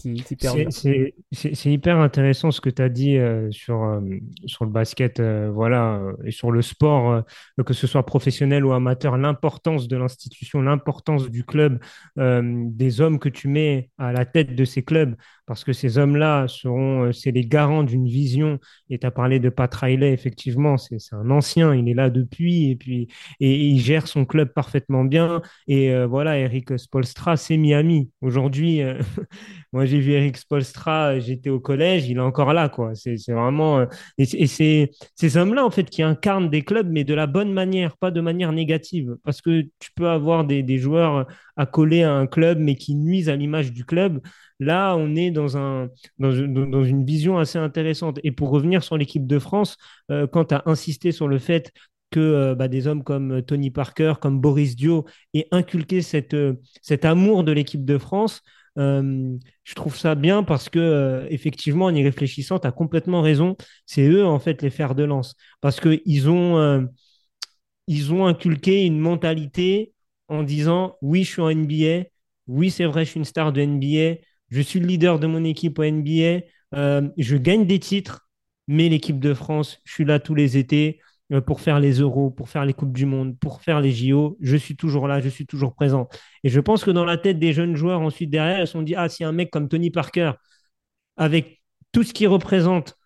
[0.00, 4.00] C'est hyper intéressant ce que tu as dit euh, sur, euh,
[4.46, 7.24] sur le basket euh, voilà, et sur le sport,
[7.66, 11.80] que ce soit professionnel ou amateur, l'importance de l'institution, l'importance du club,
[12.16, 15.16] des hommes que tu mets à la tête de ces clubs,
[15.48, 18.58] parce que ces hommes-là seront, c'est les garants d'une vision.
[18.90, 22.70] Et tu as parlé de Pat Riley, effectivement, c'est un ancien, il est là depuis,
[22.70, 23.08] et puis
[23.40, 25.42] et, il gère son club parfaitement bien.
[25.66, 28.10] Et voilà, Eric Spolstra, c'est Miami.
[28.20, 28.80] Aujourd'hui,
[29.72, 32.94] moi j'ai vu Eric Spolstra, j'étais au collège, il est encore là, quoi.
[32.94, 33.80] C'est vraiment.
[33.80, 33.86] Euh,
[34.18, 37.96] et, c'est ces hommes-là, en fait, qui incarnent des clubs, mais de la bonne manière,
[37.96, 39.16] pas de manière négative.
[39.24, 41.26] Parce que tu peux avoir des, des joueurs
[41.66, 44.20] coller à un club, mais qui nuisent à l'image du club.
[44.60, 45.88] Là, on est dans, un,
[46.18, 48.18] dans, dans, une vision assez intéressante.
[48.24, 49.76] Et pour revenir sur l'équipe de France,
[50.10, 51.72] euh, quand tu as insisté sur le fait
[52.10, 56.36] que euh, bah, des hommes comme Tony Parker, comme Boris Dio aient inculqué cette,
[56.82, 58.42] cet amour de l'équipe de France,
[58.78, 63.22] euh, je trouve ça bien parce que, euh, effectivement, en y réfléchissant, tu as complètement
[63.22, 63.56] raison.
[63.86, 65.34] C'est eux, en fait, les fers de lance.
[65.60, 66.86] Parce qu'ils euh,
[67.86, 69.92] ils ont inculqué une mentalité
[70.28, 72.08] en disant oui, je suis en NBA.
[72.46, 74.20] Oui, c'est vrai, je suis une star de NBA.
[74.50, 76.44] Je suis le leader de mon équipe au NBA.
[76.72, 78.28] je gagne des titres,
[78.66, 81.00] mais l'équipe de France, je suis là tous les étés.
[81.32, 84.38] Euh, pour faire les euros, pour faire les Coupes du Monde, pour faire les JO,
[84.40, 86.08] je suis toujours là, je suis toujours présent.
[86.42, 88.82] Et je pense que dans la tête des jeunes joueurs, ensuite derrière, ils se sont
[88.82, 90.32] dit, ah, si un mec comme Tony Parker,
[91.16, 91.60] avec
[91.92, 92.96] tout ce qu'il représente,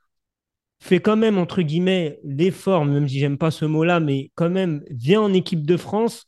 [0.81, 4.85] fait quand même, entre guillemets, l'effort, même si j'aime pas ce mot-là, mais quand même
[4.91, 6.27] vient en équipe de France,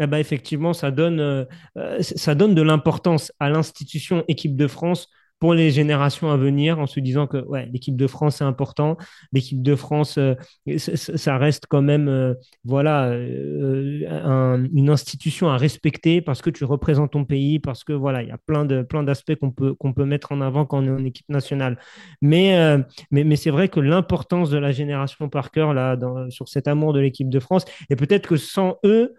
[0.00, 1.44] eh ben, effectivement, ça donne, euh,
[1.76, 5.08] euh, ça donne de l'importance à l'institution équipe de France
[5.40, 8.96] pour les générations à venir en se disant que ouais, l'équipe de France c'est important,
[9.32, 10.34] l'équipe de France euh,
[10.76, 12.34] ça reste quand même
[12.64, 18.30] voilà une institution à respecter parce que tu représentes ton pays, parce que voilà il
[18.30, 20.86] y a plein de plein d'aspects qu'on peut qu'on peut mettre en avant quand on
[20.86, 21.78] est en équipe nationale.
[22.20, 22.76] Mais
[23.12, 25.96] mais, mais c'est vrai que l'importance de la génération par cœur là
[26.30, 29.14] sur cet amour de l'équipe de France et peut-être que sans eux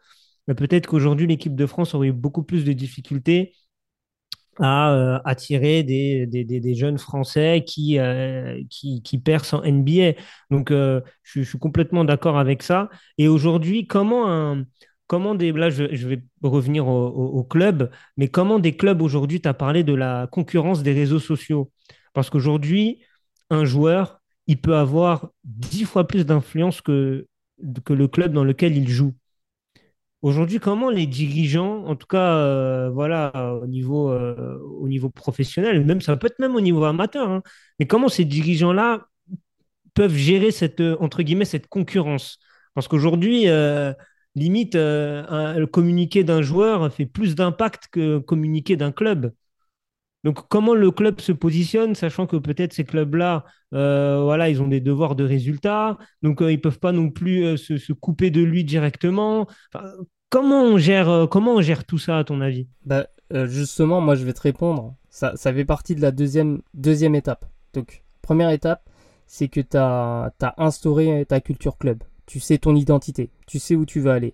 [0.56, 3.54] peut-être qu'aujourd'hui l'équipe de France aurait eu beaucoup plus de difficultés
[4.60, 10.14] à euh, attirer des, jeunes Français qui, euh, qui, percent en NBA.
[10.52, 12.90] Donc, euh, je, suis complètement d'accord avec ça.
[13.18, 14.66] Et aujourd'hui, comment un,
[15.08, 19.48] comment des, là, je, vais revenir au, au, club, mais comment des clubs aujourd'hui, tu
[19.48, 21.72] as parlé de la concurrence des réseaux sociaux?
[22.14, 23.02] Parce qu'aujourd'hui,
[23.50, 27.28] un joueur, il peut avoir dix fois plus d'influence que
[27.84, 29.14] que le club dans lequel il joue.
[30.22, 35.86] Aujourd'hui, comment les dirigeants, en tout cas, euh, voilà, au niveau, euh, au niveau professionnel,
[35.86, 37.42] même ça peut être même au niveau amateur, hein,
[37.80, 39.08] mais comment ces dirigeants-là
[39.96, 42.40] peuvent gérer cette, euh, entre guillemets, cette concurrence?
[42.76, 43.46] Parce qu'aujourd'hui,
[44.36, 49.34] limite, le communiqué d'un joueur fait plus d'impact que communiqué d'un club.
[50.24, 54.68] Donc, comment le club se positionne, sachant que peut-être ces clubs-là, euh, voilà, ils ont
[54.68, 58.30] des devoirs de résultats, donc euh, ils ne peuvent pas non plus euh, se, couper
[58.30, 59.48] de lui directement.
[60.30, 62.68] comment, on gère, comment on gère tout ça, à ton avis?
[62.86, 64.96] Bah, Justement, moi, je vais te répondre.
[65.10, 67.46] Ça, fait partie de la deuxième, deuxième étape.
[67.74, 68.90] Donc, première étape,
[69.28, 72.04] c'est que tu as, as instauré ta culture club.
[72.26, 74.34] Tu sais ton identité, tu sais où tu vas aller.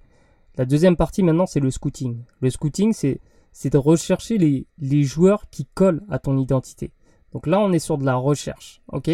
[0.58, 2.18] La deuxième partie, maintenant, c'est le scouting.
[2.40, 3.20] Le scouting, c'est
[3.56, 6.91] c'est de rechercher les, les, joueurs qui collent à ton identité.
[7.32, 9.10] Donc là, on est sur de la recherche, ok?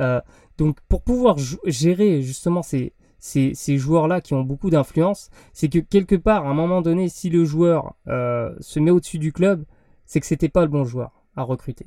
[0.00, 0.18] Euh,
[0.56, 1.36] Donc pour pouvoir
[1.66, 6.48] gérer justement ces, ces, ces joueurs-là qui ont beaucoup d'influence, c'est que quelque part, à
[6.48, 9.66] un moment donné, si le joueur euh, se met au-dessus du club,
[10.06, 11.84] c'est que c'était pas le bon joueur à recruter.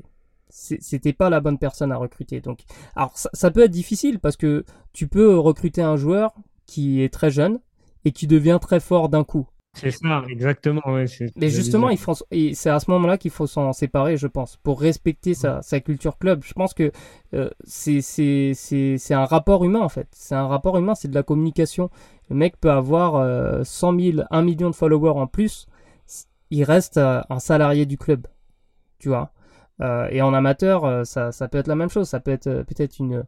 [0.49, 2.39] C'était pas la bonne personne à recruter.
[2.39, 2.59] Donc,
[2.95, 6.35] alors ça, ça peut être difficile parce que tu peux recruter un joueur
[6.67, 7.59] qui est très jeune
[8.05, 9.47] et qui devient très fort d'un coup.
[9.75, 10.81] C'est ça, exactement.
[11.35, 11.89] Mais justement,
[12.53, 16.43] c'est à ce moment-là qu'il faut s'en séparer, je pense, pour respecter sa, culture club.
[16.43, 16.91] Je pense que
[17.33, 20.07] euh, c'est un rapport humain, en fait.
[20.11, 21.89] C'est un rapport humain, c'est de la communication.
[22.29, 25.67] Le mec peut avoir euh, 100 000, 1 million de followers en plus,
[26.49, 28.27] il reste euh, un salarié du club.
[28.97, 29.31] Tu vois?
[29.81, 32.07] Euh, Et en amateur, ça, ça, peut être la même chose.
[32.07, 33.25] Ça peut être peut-être une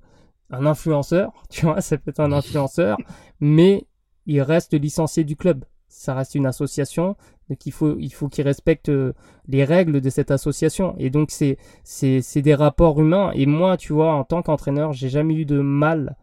[0.49, 2.97] un influenceur, tu vois, ça peut être un influenceur,
[3.41, 3.85] mais
[4.25, 7.15] il reste licencié du club ça reste une association,
[7.49, 9.13] donc il faut il faut qu'ils respectent euh,
[9.47, 10.95] les règles de cette association.
[10.97, 13.31] Et donc c'est c'est des rapports humains.
[13.33, 16.17] Et moi, tu vois, en tant qu'entraîneur, j'ai jamais eu de mal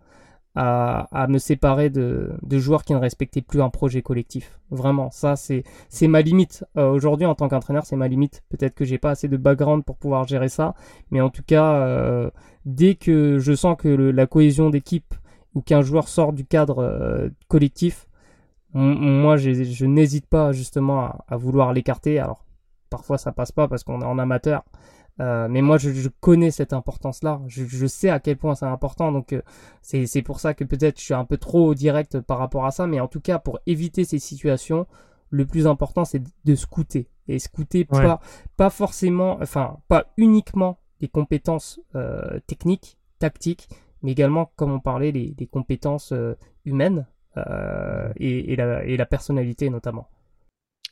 [0.54, 4.60] à, à me séparer de, de joueurs qui ne respectaient plus un projet collectif.
[4.70, 6.64] Vraiment, ça c'est c'est ma limite.
[6.76, 8.42] Euh, aujourd'hui, en tant qu'entraîneur, c'est ma limite.
[8.50, 10.74] Peut-être que j'ai pas assez de background pour pouvoir gérer ça,
[11.10, 12.30] mais en tout cas, euh,
[12.66, 15.14] dès que je sens que la cohésion d'équipe
[15.54, 18.06] ou qu'un joueur sort du cadre collectif,
[18.74, 22.18] moi, je, n'hésite pas justement à, vouloir l'écarter.
[22.18, 22.44] Alors,
[22.90, 24.64] parfois, ça passe pas parce qu'on est en amateur.
[25.20, 27.40] Euh, mais moi, je, connais cette importance-là.
[27.46, 29.12] Je, sais à quel point c'est important.
[29.12, 29.42] Donc, euh,
[29.82, 32.88] c'est pour ça que peut-être je suis un peu trop direct par rapport à ça.
[32.88, 34.86] Mais en tout cas, pour éviter ces situations,
[35.30, 37.08] le plus important, c'est de scouter.
[37.28, 38.20] Et scouter pas,
[38.56, 43.68] pas forcément, enfin, pas uniquement des compétences euh, techniques, tactiques,
[44.02, 46.12] mais également, comme on parlait, des compétences
[46.64, 47.06] humaines.
[47.36, 50.08] Euh, et, la, personnalité notamment.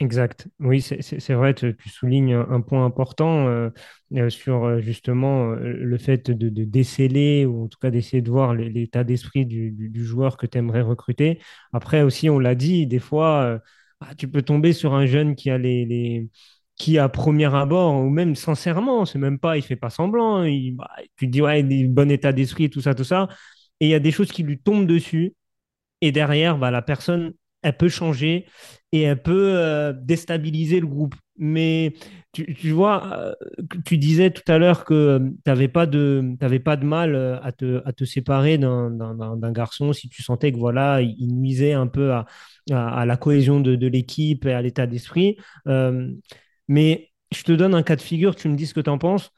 [0.01, 0.49] Exact.
[0.59, 3.71] Oui, c'est vrai, tu, soulignes un, point important euh,
[4.17, 9.05] euh, sur justement le fait de, déceler ou en tout cas d'essayer de voir l'état
[9.05, 11.39] d'esprit du, joueur que tu aimerais recruter.
[11.73, 13.61] Après aussi, on l'a dit, des fois,
[14.01, 16.29] ah, tu peux tomber sur un jeune qui a les,
[16.77, 20.73] qui à premier abord, ou même sincèrement, c'est même pas, il fait pas semblant, il,
[20.73, 23.29] bah, tu te dis, ouais, il a bon état d'esprit, tout ça, tout ça,
[23.81, 25.35] et il y a des choses qui lui tombent dessus,
[26.03, 27.33] et derrière, bah, la personne,
[27.63, 28.47] elle peut changer
[28.91, 31.15] et elle peut euh, déstabiliser le groupe.
[31.39, 31.95] Mais
[32.33, 33.35] tu, vois, euh,
[33.87, 37.53] tu disais tout à l'heure que euh, tu n'avais pas, de, pas de mal à
[37.53, 42.13] te, à te séparer d'un garçon si tu sentais que voilà, il nuisait un peu
[42.13, 42.27] à,
[42.71, 45.37] à, la cohésion de, de l'équipe et à l'état d'esprit.
[46.69, 48.99] mais je te donne un cas de figure, tu me dis ce que tu en
[48.99, 49.31] penses.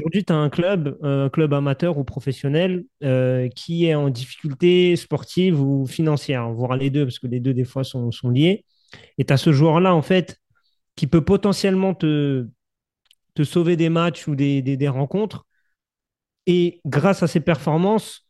[0.00, 4.96] Aujourd'hui, tu as un club, un club amateur ou professionnel euh, qui est en difficulté
[4.96, 8.64] sportive ou financière, voire les deux, parce que les deux, des fois, sont, liés.
[9.18, 10.38] Et tu as ce joueur-là, en fait,
[10.96, 12.46] qui peut potentiellement te,
[13.42, 15.46] sauver des matchs ou des, rencontres.
[16.46, 18.26] Et grâce à ses performances,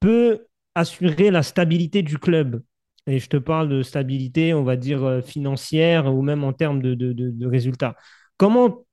[0.00, 2.62] peut assurer la stabilité du club.
[3.06, 6.82] Et je te parle de stabilité, on va dire, euh, financière ou même en termes
[6.82, 7.96] de, de résultats.
[8.36, 8.84] Comment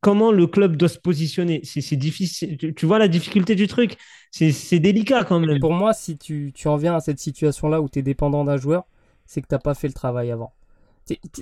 [0.00, 1.60] comment le club doit se positionner.
[1.64, 2.56] C'est difficile.
[2.56, 3.96] Tu, vois la difficulté du truc
[4.30, 5.58] C'est délicat quand même.
[5.60, 8.84] Pour moi, si tu, en viens à cette situation-là où tu es dépendant d'un joueur,
[9.26, 10.52] c'est que tu n'as pas fait le travail avant.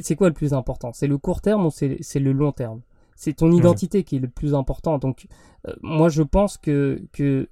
[0.01, 0.93] C'est quoi le plus important?
[0.93, 2.81] C'est le court terme ou c'est le long terme?
[3.17, 4.99] C'est ton identité qui est le plus important.
[4.99, 5.27] Donc,
[5.67, 7.49] euh, moi, je pense que, que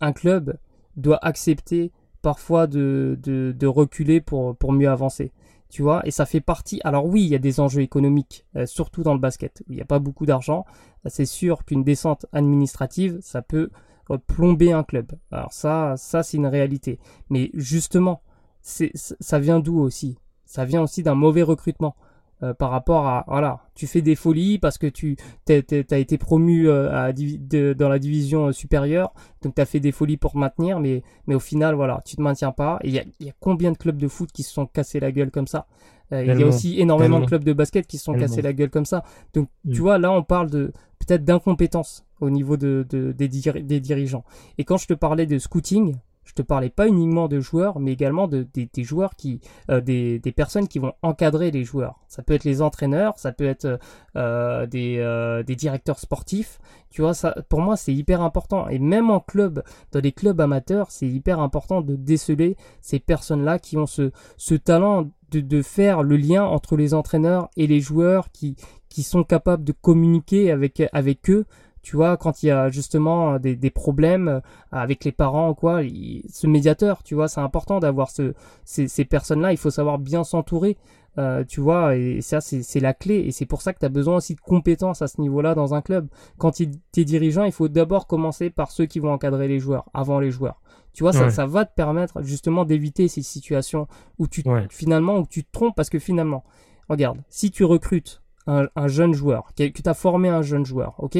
[0.00, 0.58] un club
[0.96, 1.92] doit accepter
[2.24, 5.30] parfois de, reculer pour, mieux avancer
[5.68, 6.80] tu vois, et ça fait partie.
[6.84, 9.64] Alors oui, il y a des enjeux économiques, euh, surtout dans le basket.
[9.68, 10.64] Il n'y a pas beaucoup d'argent.
[11.06, 13.70] C'est sûr qu'une descente administrative, ça peut
[14.12, 15.10] euh, plomber un club.
[15.32, 17.00] Alors ça, ça c'est une réalité.
[17.28, 18.22] Mais justement,
[18.62, 20.16] ça vient d'où aussi?
[20.44, 21.96] Ça vient aussi d'un mauvais recrutement.
[22.42, 25.16] Euh, par rapport à voilà tu fais des folies parce que tu
[25.48, 29.12] as été promu euh, à, dans la division euh, supérieure.
[29.42, 32.16] Donc tu as fait des folies pour te maintenir mais mais au final voilà tu
[32.16, 32.80] te maintiens pas.
[32.82, 35.12] Il y a, y a, combien de clubs de foot qui se sont cassés la
[35.12, 35.66] gueule comme ça?
[36.10, 38.70] Il y a aussi énormément de clubs de basket qui se sont cassés la gueule
[38.70, 39.04] comme ça.
[39.32, 39.82] Donc tu mm.
[39.82, 44.24] vois là on parle de peut-être d'incompétence au niveau de, de des, des dirigeants.
[44.58, 47.92] Et quand je te parlais de scouting je te parlais pas uniquement de joueurs, mais
[47.92, 52.00] également de, des joueurs qui, euh, des, des, personnes qui vont encadrer les joueurs.
[52.08, 53.78] Ça peut être les entraîneurs, ça peut être
[54.16, 56.60] euh, des, euh, des, directeurs sportifs.
[56.90, 58.68] Tu vois, ça, pour moi, c'est hyper important.
[58.68, 59.62] Et même en club,
[59.92, 64.54] dans les clubs amateurs, c'est hyper important de déceler ces personnes-là qui ont ce, ce
[64.54, 68.56] talent de, de, faire le lien entre les entraîneurs et les joueurs qui,
[68.88, 71.46] qui sont capables de communiquer avec, avec eux
[71.84, 74.40] tu vois, quand il y a justement des, des problèmes euh,
[74.72, 78.32] avec les parents ou quoi, ce médiateur, tu vois, c'est important d'avoir ce,
[78.64, 80.78] ces, ces personnes-là, il faut savoir bien s'entourer,
[81.18, 83.90] euh, tu vois, et ça c'est la clé, et c'est pour ça que tu as
[83.90, 86.08] besoin aussi de compétences à ce niveau-là dans un club.
[86.38, 89.84] Quand tu es dirigeant, il faut d'abord commencer par ceux qui vont encadrer les joueurs,
[89.92, 90.60] avant les joueurs.
[90.94, 95.26] Tu vois, ça, ça va te permettre justement d'éviter ces situations où tu finalement où
[95.26, 96.44] tu te trompes parce que finalement,
[96.88, 100.94] regarde, si tu recrutes un, un jeune joueur, que tu as formé un jeune joueur,
[100.98, 101.18] ok,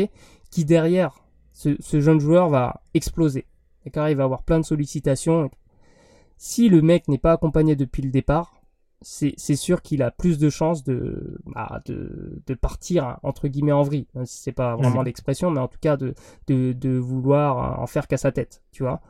[0.54, 3.44] qui derrière ce, jeune joueur va exploser.
[3.84, 4.08] D'accord?
[4.08, 5.50] Il va avoir plein de sollicitations.
[6.36, 8.54] Si le mec n'est pas accompagné depuis le départ,
[9.02, 13.82] c'est sûr qu'il a plus de chances de, bah, de, de, partir entre guillemets en
[13.82, 14.06] vrille.
[14.24, 16.14] C'est pas vraiment l'expression, mais en tout cas de,
[16.46, 19.00] de, de, vouloir en faire qu'à sa tête, tu vois.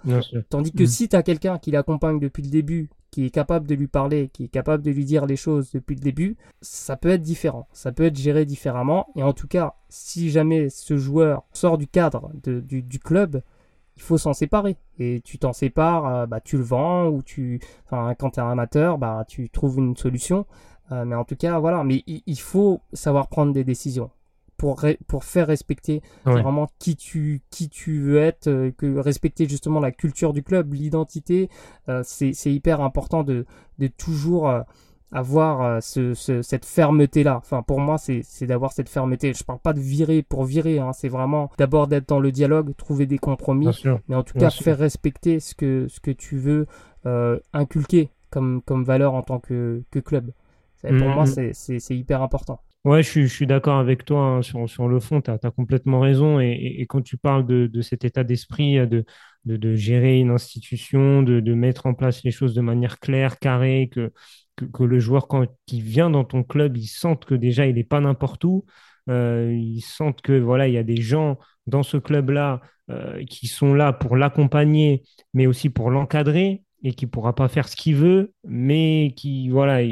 [0.50, 0.88] Tandis que mm.
[0.88, 4.28] si tu as quelqu'un qui l'accompagne depuis le début, qui est capable de lui parler,
[4.32, 7.68] qui est capable de lui dire les choses depuis le début, ça peut être différent,
[7.72, 9.06] ça peut être géré différemment.
[9.14, 13.42] Et en tout cas, si jamais ce joueur sort du cadre du, du, club,
[13.96, 14.76] il faut s'en séparer.
[14.98, 18.42] Et tu t'en sépares, euh, bah, tu le vends, ou tu, enfin, quand tu es
[18.42, 20.46] un amateur, bah, tu trouves une solution.
[20.92, 21.84] Euh, mais en tout cas, voilà.
[21.84, 24.10] Mais il faut savoir prendre des décisions
[24.56, 29.80] pour, pour faire respecter vraiment qui tu, qui tu veux être, euh, que respecter justement
[29.80, 31.48] la culture du club, l'identité.
[31.88, 33.46] Euh, c'est hyper important de,
[33.78, 34.50] de toujours
[35.14, 37.36] avoir ce, cette fermeté-là.
[37.38, 39.32] Enfin, pour moi, c'est d'avoir cette fermeté.
[39.32, 40.92] Je parle pas de virer pour virer, hein.
[40.92, 44.78] c'est vraiment d'abord d'être dans le dialogue, trouver des compromis, mais en tout cas faire
[44.78, 46.66] respecter ce que, ce que tu veux
[47.52, 50.32] inculquer comme, comme valeur en tant que, que club.
[50.82, 51.52] Pour moi, mm, mm.
[51.52, 52.60] c'est hyper important.
[52.84, 55.38] Ouais, je suis, je suis d'accord avec toi hein, sur, sur le fond, tu as,
[55.50, 56.38] complètement raison.
[56.40, 59.06] Et, et, quand tu parles de, de cet état d'esprit, euh, de,
[59.44, 63.38] de, de, gérer une institution, de, de mettre en place les choses de manière claire,
[63.38, 64.12] carrée, que,
[64.56, 67.84] que, le joueur, quand il vient dans ton club, il sente que déjà, il n'est
[67.84, 68.64] pas n'importe où.
[69.10, 73.46] Euh, il sente que voilà, il y a des gens dans ce club-là euh, qui
[73.46, 77.96] sont là pour l'accompagner, mais aussi pour l'encadrer et qui pourra pas faire ce qu'il
[77.96, 79.82] veut, mais qui voilà,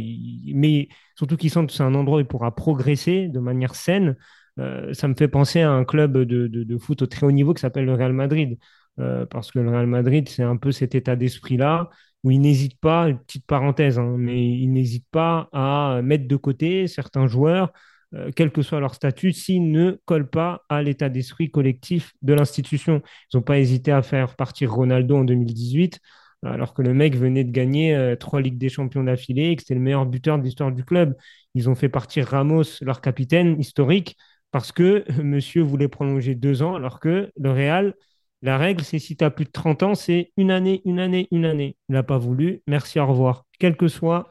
[0.55, 4.17] mais surtout qu'il sent que c'est un endroit où il pourra progresser de manière saine.
[4.59, 7.55] Euh, ça me fait penser à un club de, de, foot au très haut niveau
[7.55, 8.59] qui s'appelle le Real Madrid,
[9.01, 11.91] euh, parce que le Real Madrid c'est un peu cet état d'esprit là
[12.25, 16.37] où il n'hésite pas, une petite parenthèse, hein, mais il n'hésite pas à mettre de
[16.37, 17.73] côté certains joueurs.
[18.15, 22.35] Euh, quel que soit leur statut, s'ils ne collent pas à l'état d'esprit collectif de
[22.35, 23.03] l'institution.
[23.33, 25.99] Ils n'ont pas hésité à faire partir Ronaldo en 2018
[26.45, 29.63] alors que le mec venait de gagner euh, trois Ligues des Champions d'affilée et que
[29.63, 31.17] c'était le meilleur buteur de l'histoire du club.
[31.55, 34.17] Ils ont fait partir Ramos, leur capitaine historique,
[34.51, 37.95] parce que monsieur voulait prolonger deux ans, alors que le Real,
[38.43, 41.29] la règle, c'est si tu as plus de 30 ans, c'est une année, une année,
[41.31, 41.77] une année.
[41.89, 43.47] Il n'a pas voulu, merci, au revoir.
[43.61, 44.29] Quel que soit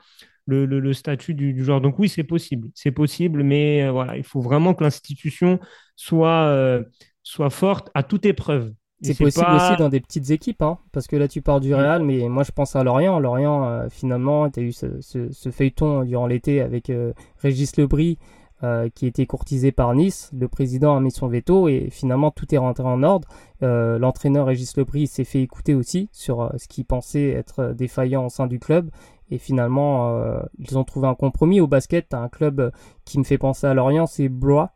[0.47, 1.79] le, statut du, joueur.
[1.79, 5.59] Donc oui, c'est possible, c'est possible, mais euh, voilà, il faut vraiment que l'institution
[5.95, 6.83] soit, euh,
[7.23, 8.73] soit forte à toute épreuve.
[9.01, 11.73] C'est possible aussi dans des petites équipes, hein, parce que là tu pars du.
[11.73, 13.17] Real, mais moi je pense à Lorient.
[13.19, 16.91] Lorient, euh, finalement, tu as eu ce, feuilleton durant l'été avec
[17.39, 18.19] Régis Lebris
[18.63, 20.29] euh, qui était courtisé par Nice.
[20.37, 23.27] Le président a mis son veto et finalement tout est rentré en ordre.
[23.61, 28.47] L'entraîneur Régis Lebris s'est fait écouter aussi sur ce qu'il pensait être défaillant au sein
[28.47, 28.89] du club.
[29.29, 30.19] Et finalement,
[30.57, 31.61] ils ont trouvé un compromis.
[31.61, 32.71] Au basket, un club
[33.05, 34.71] qui me fait penser à Lorient, c'est Blois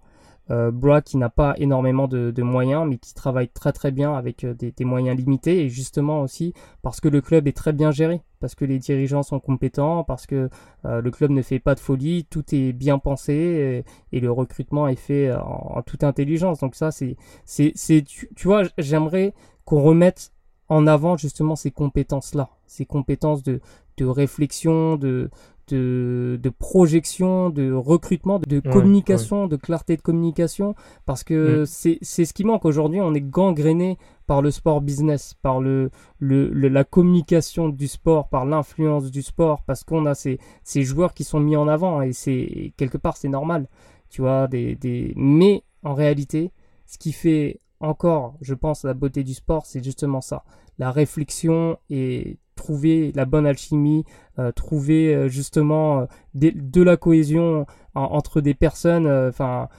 [0.51, 4.43] euh, Brock qui n'a pas énormément de, moyens mais qui travaille très très bien avec
[4.43, 8.21] euh, des, moyens limités et justement aussi parce que le club est très bien géré,
[8.39, 10.49] parce que les dirigeants sont compétents, parce que
[10.85, 14.87] euh, le club ne fait pas de folie, tout est bien pensé et, le recrutement
[14.87, 16.59] est fait en, toute intelligence.
[16.59, 19.33] Donc ça c'est c'est c'est tu, tu vois j'aimerais
[19.65, 20.31] qu'on remette
[20.69, 23.61] en avant justement ces compétences là, ces compétences de
[23.97, 25.29] de réflexion, de,
[25.67, 31.65] de, de projection, de recrutement, de, communication, de clarté de communication, parce que mm.
[31.65, 33.01] c'est c'est ce qui manque aujourd'hui.
[33.01, 33.97] On est gangréné
[34.27, 39.63] par le sport business, par le, le, la communication du sport, par l'influence du sport,
[39.63, 43.17] parce qu'on a ces, ces joueurs qui sont mis en avant et c'est quelque part
[43.17, 43.67] c'est normal,
[44.09, 44.47] tu vois.
[44.47, 45.13] Des, des...
[45.15, 46.51] Mais en réalité,
[46.85, 50.43] ce qui fait encore, je pense, la beauté du sport, c'est justement ça,
[50.79, 54.05] la réflexion et trouver la bonne alchimie,
[54.39, 59.07] euh, trouver euh, justement euh, de, la cohésion entre des personnes.
[59.07, 59.69] Enfin,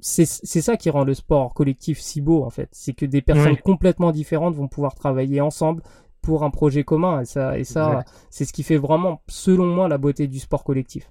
[0.00, 2.68] c'est ça qui rend le sport collectif si beau en fait.
[2.72, 5.82] C'est que des personnes complètement différentes vont pouvoir travailler ensemble
[6.20, 7.20] pour un projet commun.
[7.20, 10.64] Et ça, et ça c'est ce qui fait vraiment, selon moi, la beauté du sport
[10.64, 11.10] collectif.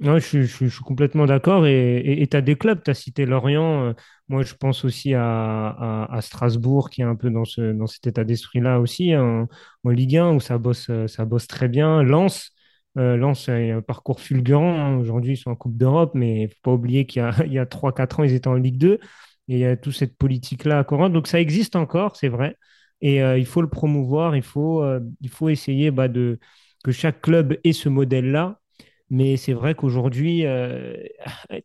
[0.00, 1.66] Ouais, je, suis complètement d'accord.
[1.66, 3.88] Et tu as des clubs, tu as cité Lorient.
[3.88, 3.92] Euh,
[4.28, 8.22] moi, je pense aussi à, Strasbourg, qui est un peu dans, ce, dans cet état
[8.22, 9.48] d'esprit-là aussi, en,
[9.84, 12.04] Ligue 1, où ça bosse, ça bosse très bien.
[12.04, 12.52] Lens,
[12.96, 14.78] euh, Lens a un parcours fulgurant.
[14.78, 14.98] Hein.
[14.98, 17.62] Aujourd'hui, ils sont en Coupe d'Europe, mais il ne faut pas oublier qu'il y a,
[17.62, 19.00] a 3-4 ans, ils étaient en Ligue 2.
[19.48, 21.12] Et il y a toute cette politique-là à Corinth.
[21.12, 22.56] Donc, ça existe encore, c'est vrai.
[23.00, 24.36] Et euh, il faut le promouvoir.
[24.36, 24.84] Il faut,
[25.48, 28.60] essayer bah, que chaque club ait ce modèle-là
[29.10, 30.94] mais c'est vrai qu'aujourd'hui, euh,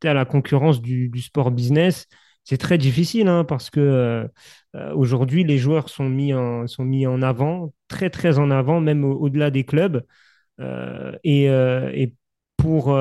[0.03, 2.07] à la concurrence du, sport business,
[2.43, 4.27] c'est très difficile hein, parce que euh,
[4.75, 8.79] euh, aujourd'hui, les joueurs sont mis, en, sont mis en avant, très très en avant,
[8.79, 10.03] même au-delà des clubs.
[11.23, 12.13] et, et,
[12.57, 12.97] pour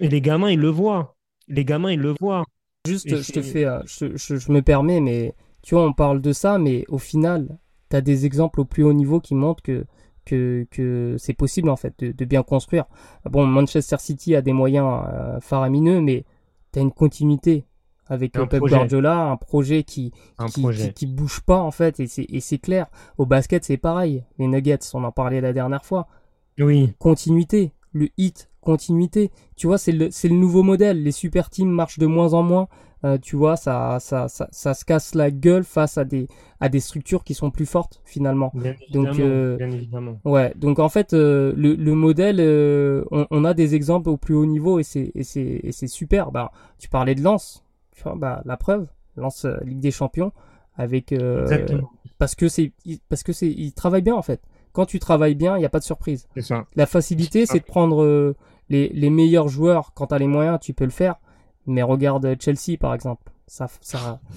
[0.00, 1.16] les gamins, ils le voient.
[1.48, 2.44] Les gamins, ils le voient.
[2.86, 6.58] Juste, je te fais, je, je, me permets, mais tu vois, on parle de ça,
[6.58, 7.58] mais au final,
[7.90, 9.84] tu as des exemples au plus haut niveau qui montrent que
[10.26, 12.84] que, c'est possible en fait de, bien construire.
[13.24, 16.24] Bon, Manchester City a des moyens euh, faramineux, mais
[16.72, 17.64] tu as une continuité
[18.08, 20.12] avec Pep Guardiola, un projet qui
[20.94, 22.86] qui, bouge pas en fait, et c'est clair.
[23.18, 24.24] Au basket, c'est pareil.
[24.38, 26.06] Les Nuggets, on en parlait la dernière fois.
[26.58, 26.92] Oui.
[26.98, 27.72] Continuité.
[27.92, 29.30] Le hit, continuité.
[29.56, 31.02] Tu vois, c'est le, le nouveau modèle.
[31.02, 32.68] Les super teams marchent de moins en moins.
[33.04, 36.28] Euh, tu vois, ça, ça, ça, ça, se casse la gueule face à des,
[36.60, 38.50] à des structures qui sont plus fortes finalement.
[38.54, 40.18] Bien donc, euh, bien évidemment.
[40.24, 42.40] Ouais, donc en fait, euh, le, le, modèle,
[43.10, 46.32] on, on, a des exemples au plus haut niveau et c'est, super.
[46.32, 47.62] Bah, tu parlais de Lens,
[47.92, 48.86] tu vois, bah, la preuve,
[49.16, 50.32] Lens Ligue des Champions,
[50.76, 51.14] avec
[52.18, 52.72] parce que c'est,
[53.08, 54.40] parce que c'est, il travaille bien en fait.
[54.72, 56.28] Quand tu travailles bien, il n'y a pas de surprise.
[56.40, 56.66] Ça.
[56.74, 58.34] La facilité, c'est de prendre
[58.68, 61.16] les, les meilleurs joueurs quand tu as les moyens, tu peux le faire
[61.66, 63.30] mais regarde Chelsea par exemple.
[63.46, 64.20] Ça, ça...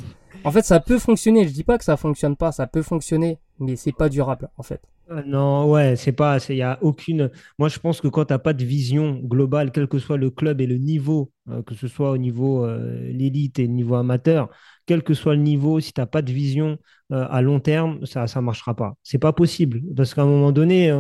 [0.45, 1.45] En fait, ça peut fonctionner.
[1.47, 2.53] Je dis pas que ça fonctionne pas.
[2.53, 4.82] Ça peut fonctionner, mais c'est pas durable en fait.
[5.11, 6.38] Euh, non, ouais, c'est pas.
[6.47, 7.30] Il y a aucune.
[7.57, 10.30] Moi, je pense que quand tu n'as pas de vision globale, quel que soit le
[10.30, 13.95] club et le niveau, euh, que ce soit au niveau euh, l'élite et le niveau
[13.95, 14.49] amateur,
[14.86, 16.77] quel que soit le niveau, si tu n'as pas de vision
[17.11, 18.93] à long terme, ça ne marchera pas.
[19.03, 19.82] C'est pas possible.
[19.95, 20.91] Parce qu'à un moment donné,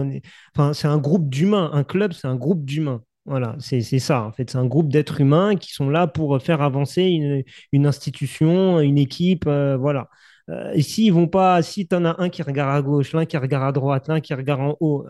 [0.55, 1.69] enfin, c'est un groupe d'humains.
[1.71, 3.03] Un club, c'est un groupe d'humains.
[3.25, 4.23] Voilà, c'est ça.
[4.23, 7.03] En fait, c'est un groupe d'êtres humains qui sont là pour faire avancer
[7.71, 9.45] une, institution, une équipe.
[9.47, 10.09] Euh, voilà.
[10.49, 13.37] Euh, et vont pas, si tu en as un qui regarde à gauche, l'un qui
[13.37, 15.05] regarde à droite, l'un qui regarde en haut,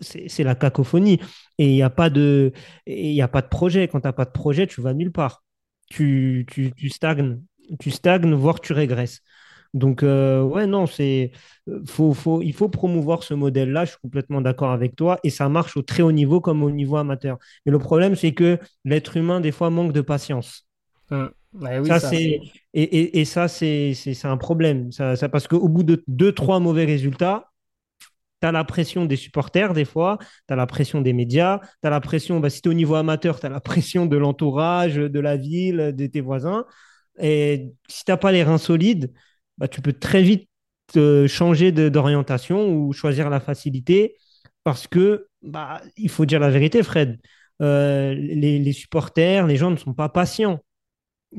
[0.00, 1.20] c'est la cacophonie.
[1.58, 2.52] Et il n'y a, pas de,
[2.86, 3.86] y a pas de projet.
[3.88, 5.44] Quand tu n'as pas de projet, tu vas nulle part.
[5.90, 7.40] Tu, tu, tu stagnes.
[7.78, 9.20] Tu stagnes, voire tu régresses.
[9.74, 11.32] Donc, euh, ouais, non, c'est,
[11.68, 13.84] euh, faut, faut, il faut promouvoir ce modèle-là.
[13.84, 15.18] Je suis complètement d'accord avec toi.
[15.24, 17.38] Et ça marche au très haut niveau comme au niveau amateur.
[17.66, 20.66] Mais le problème, c'est que l'être humain, des fois, manque de patience.
[21.10, 23.94] Oui, ça, et, et, ça, c'est
[24.24, 24.90] un problème.
[24.92, 27.50] Ça, ça parce qu'au bout de deux, trois mauvais résultats,
[28.40, 31.86] tu as la pression des supporters, des fois, tu as la pression des médias, tu
[31.86, 34.16] as la pression, bah, si tu es au niveau amateur, tu as la pression de
[34.16, 36.64] l'entourage, de la ville, de tes voisins.
[37.18, 39.12] Et si tu n'as pas les reins solides,
[39.58, 40.48] bah, tu peux très vite
[41.26, 44.16] changer d'orientation ou choisir la facilité
[44.64, 47.20] parce que, bah, il faut dire la vérité, Fred,
[47.62, 50.60] euh, les, supporters, les gens ne sont pas patients.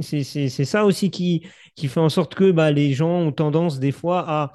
[0.01, 3.91] C'est ça aussi qui, qui fait en sorte que bah, les gens ont tendance des
[3.91, 4.51] fois à...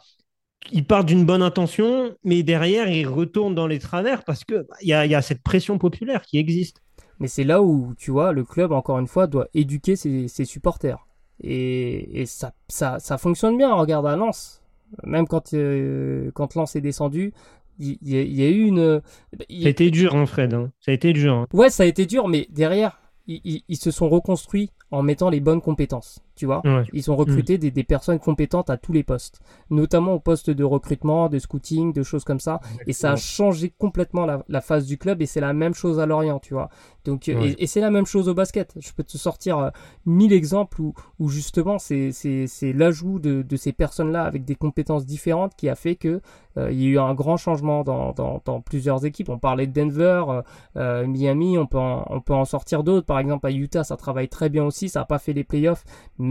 [0.72, 4.76] Ils partent d'une bonne intention, mais derrière, ils retournent dans les travers parce qu'il bah,
[4.82, 6.82] y, a, y a cette pression populaire qui existe.
[7.18, 10.98] Mais c'est là où, tu vois, le club, encore une fois, doit éduquer ses supporters.
[11.42, 13.72] Et, ça, ça, ça, fonctionne bien.
[13.74, 14.62] Regarde à Lens.
[15.04, 17.32] Même quand, euh, quand Lens est descendu,
[17.78, 19.00] il y, a eu une.
[19.32, 20.52] Ça a été dur, hein, Fred.
[20.52, 20.70] Hein.
[20.80, 21.34] Ça a été dur.
[21.34, 21.46] Hein.
[21.52, 25.62] Ouais, ça a été dur, mais derrière, ils, se sont reconstruits en mettant les bonnes
[25.62, 26.20] compétences.
[26.40, 26.62] Tu vois.
[26.94, 30.64] Ils ont recruté des, des, personnes compétentes à tous les postes, notamment au poste de
[30.64, 32.60] recrutement, de scouting, de choses comme ça.
[32.86, 36.00] Et ça a changé complètement la, la phase du club et c'est la même chose
[36.00, 36.70] à Lorient, tu vois.
[37.04, 38.74] Donc, et, c'est la même chose au basket.
[38.78, 39.70] Je peux te sortir euh,
[40.06, 44.54] mille exemples où, où justement c'est, c'est, c'est l'ajout de, de ces personnes-là avec des
[44.54, 46.20] compétences différentes qui a fait que
[46.58, 49.28] euh, il y a eu un grand changement dans, dans, dans plusieurs équipes.
[49.28, 50.42] On parlait de Denver, euh,
[50.76, 53.06] euh Miami, on peut en, on peut en sortir d'autres.
[53.06, 54.88] Par exemple à Utah, ça travaille très bien aussi.
[54.88, 55.84] Ça n'a pas fait les playoffs,
[56.18, 56.29] mais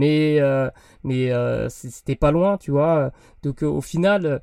[1.04, 3.12] mais c'était pas loin, tu vois.
[3.42, 4.40] Donc au final,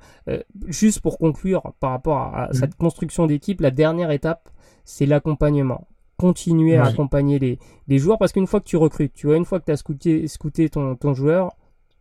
[0.68, 2.54] juste pour conclure par rapport à, mhm.
[2.54, 4.50] cette construction d'équipe, la dernière étape,
[4.86, 5.88] c'est l'accompagnement
[6.18, 9.46] continuer à accompagner les, les joueurs parce qu'une fois que tu recrutes, tu vois, une
[9.46, 11.56] fois que tu as scouté, scouté ton, ton joueur,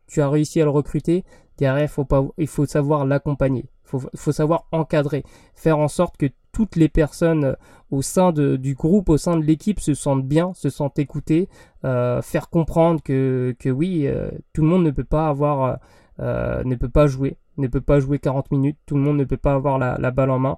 [0.06, 1.24] tu as réussi à le recruter,
[1.58, 5.24] derrière, faut pas, il faut savoir l'accompagner, faut, faut, savoir encadrer,
[5.54, 6.26] faire en sorte que
[6.56, 7.54] toutes les personnes euh,
[7.90, 11.48] au sein du groupe, au sein de l'équipe se sentent bien, se sentent écoutées,
[11.84, 15.78] euh, faire comprendre que, oui, euh, tout le monde ne peut pas avoir,
[16.18, 19.36] ne peut pas jouer, ne peut pas jouer 40 minutes, tout le monde ne peut
[19.36, 20.56] pas avoir la, balle en main.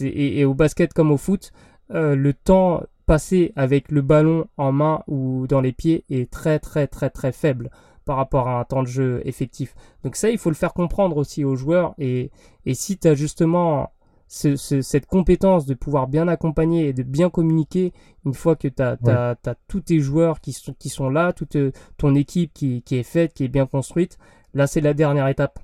[0.00, 1.52] Et, au basket comme au foot,
[1.88, 6.86] le temps passé avec le ballon en main ou dans les pieds est très très
[6.86, 7.70] très très faible
[8.10, 9.76] par rapport à un temps de jeu effectif.
[10.02, 11.94] Donc ça, il faut le faire comprendre aussi aux joueurs.
[11.96, 12.32] Et,
[12.66, 13.92] et si tu as justement
[14.26, 17.92] cette compétence de pouvoir bien accompagner et de bien communiquer
[18.26, 19.36] une fois que tu as,
[19.68, 21.56] tous tes joueurs qui sont, qui sont là, toute
[21.98, 24.18] ton équipe qui, qui est faite, qui est bien construite,
[24.54, 25.60] là c'est la dernière étape.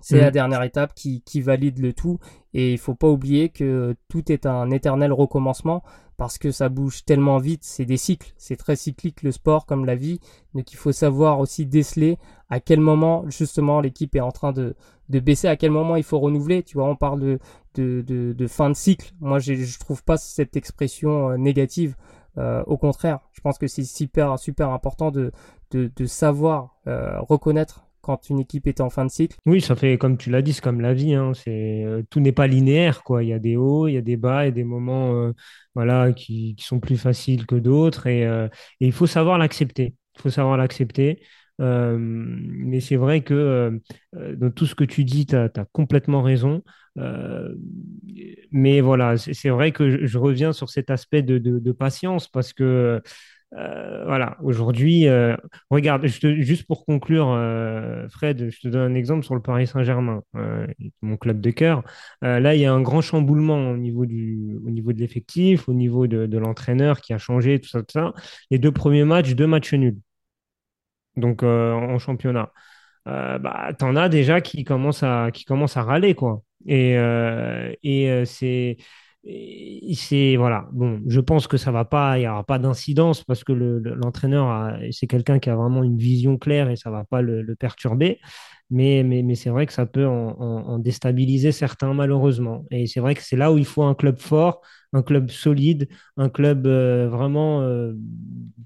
[0.00, 0.32] C'est la mhm.
[0.32, 2.18] dernière étape qui, qui, valide le tout.
[2.54, 5.82] Et il faut pas oublier que tout est un éternel recommencement
[6.16, 7.64] parce que ça bouge tellement vite.
[7.64, 8.32] C'est des cycles.
[8.36, 10.20] C'est très cyclique le sport comme la vie.
[10.54, 12.18] Donc il faut savoir aussi déceler
[12.48, 14.74] à quel moment justement l'équipe est en train de,
[15.08, 16.62] de baisser, à quel moment il faut renouveler.
[16.62, 17.38] Tu vois, on parle de,
[17.74, 19.12] de, de, de fin de cycle.
[19.20, 21.96] Moi, je trouve pas cette expression euh, négative.
[22.38, 25.32] Euh, au contraire, je pense que c'est super super important de,
[25.72, 29.36] de, de savoir euh, reconnaître quand une équipe est en fin de cycle.
[29.46, 31.14] Oui, ça fait, comme tu l'as dit, c'est comme la vie.
[31.14, 33.04] Hein, c'est, euh, tout n'est pas linéaire.
[33.04, 33.22] Quoi.
[33.22, 35.32] Il y a des hauts, il y a des bas, et des moments euh,
[35.76, 38.08] voilà, qui, sont plus faciles que d'autres.
[38.08, 38.48] Et, euh,
[38.80, 39.94] et, il faut savoir l'accepter.
[40.16, 41.22] Il faut savoir l'accepter.
[41.58, 43.80] mais c'est vrai que
[44.12, 46.62] dans tout ce que tu dis, tu as, complètement raison.
[48.50, 53.00] mais voilà, c'est vrai que je, reviens sur cet aspect de patience parce que
[53.54, 55.36] euh, voilà, aujourd'hui, euh,
[55.70, 60.22] regarde, juste pour conclure, euh, Fred, je te donne un exemple sur le Paris Saint-Germain,
[61.02, 61.82] mon club de cœur.
[62.22, 65.74] là, il y a un grand chamboulement au niveau, du, au niveau de l'effectif, au
[65.74, 68.12] niveau de, l'entraîneur qui a changé, tout ça, tout ça.
[68.50, 69.98] Les deux premiers matchs, deux matchs nuls.
[71.16, 72.52] Donc, en championnat.
[73.06, 76.42] bah, t'en as déjà qui commencent à, qui à râler, quoi.
[76.66, 76.94] Et,
[77.82, 78.76] et c'est
[79.24, 80.68] c'est voilà.
[80.72, 84.78] Bon je pense que ça va pas il y aura pas d'incidence parce que l'entraîneur
[84.92, 88.20] c'est quelqu'un qui a vraiment une vision claire et ça va pas le, perturber.
[88.72, 92.66] Mais, mais, c'est vrai que ça peut en, déstabiliser certains malheureusement.
[92.70, 94.62] Et c'est vrai que c'est là où il faut un club fort
[94.92, 97.94] un club solide un club euh, vraiment euh,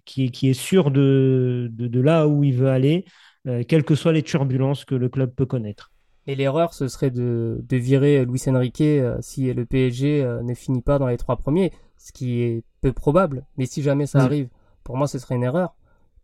[0.05, 3.05] qui, est sûr de, de, là où il veut aller
[3.47, 5.94] euh, quelles que soient les turbulences que le club peut connaître
[6.27, 10.55] et l'erreur, ce serait de, de virer Luis Enrique euh, si le PSG euh, ne
[10.55, 13.45] finit pas dans les trois premiers, ce qui est peu probable.
[13.59, 14.49] Mais si jamais ça arrive,
[14.85, 15.75] pour moi, ce serait une erreur.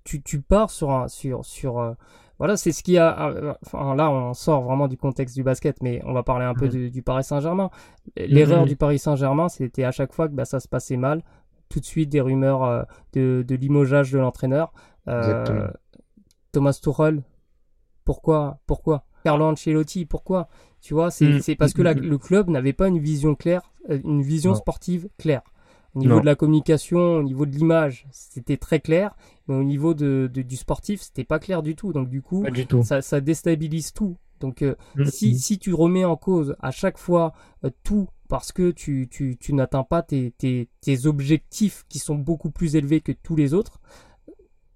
[0.04, 1.92] Tu, tu pars sur un, sur, sur, euh,
[2.38, 6.00] voilà, c'est ce qui a, enfin, là, on sort vraiment du contexte du basket, mais
[6.06, 7.68] on va parler un peu du, Paris Saint-Germain.
[8.16, 11.22] L'erreur du Paris Saint-Germain, c'était à chaque fois que bah, ça se passait mal,
[11.68, 14.72] tout de suite des rumeurs de, de limogeage de l'entraîneur.
[16.52, 17.22] Thomas Tuchel,
[18.06, 19.04] pourquoi, pourquoi?
[19.24, 20.48] Carlo Ancelotti, pourquoi?
[20.80, 21.56] Tu vois, c'est mm.
[21.56, 25.08] parce que mm, mm, le club n'avait pas une vision claire, euh, une vision sportive
[25.18, 25.42] claire.
[25.94, 29.16] Au niveau de la communication, au niveau de l'image, c'était très clair,
[29.48, 31.92] mais au niveau de, du sportif, c'était pas clair du tout.
[31.92, 32.44] Donc du coup,
[32.82, 34.16] Ça, déstabilise tout.
[34.38, 38.70] Donc euh, si, si tu remets en cause à chaque fois euh, tout parce que
[38.70, 43.12] tu, tu, tu n'atteins pas tes, tes, tes objectifs qui sont beaucoup plus élevés que
[43.12, 43.80] tous les autres,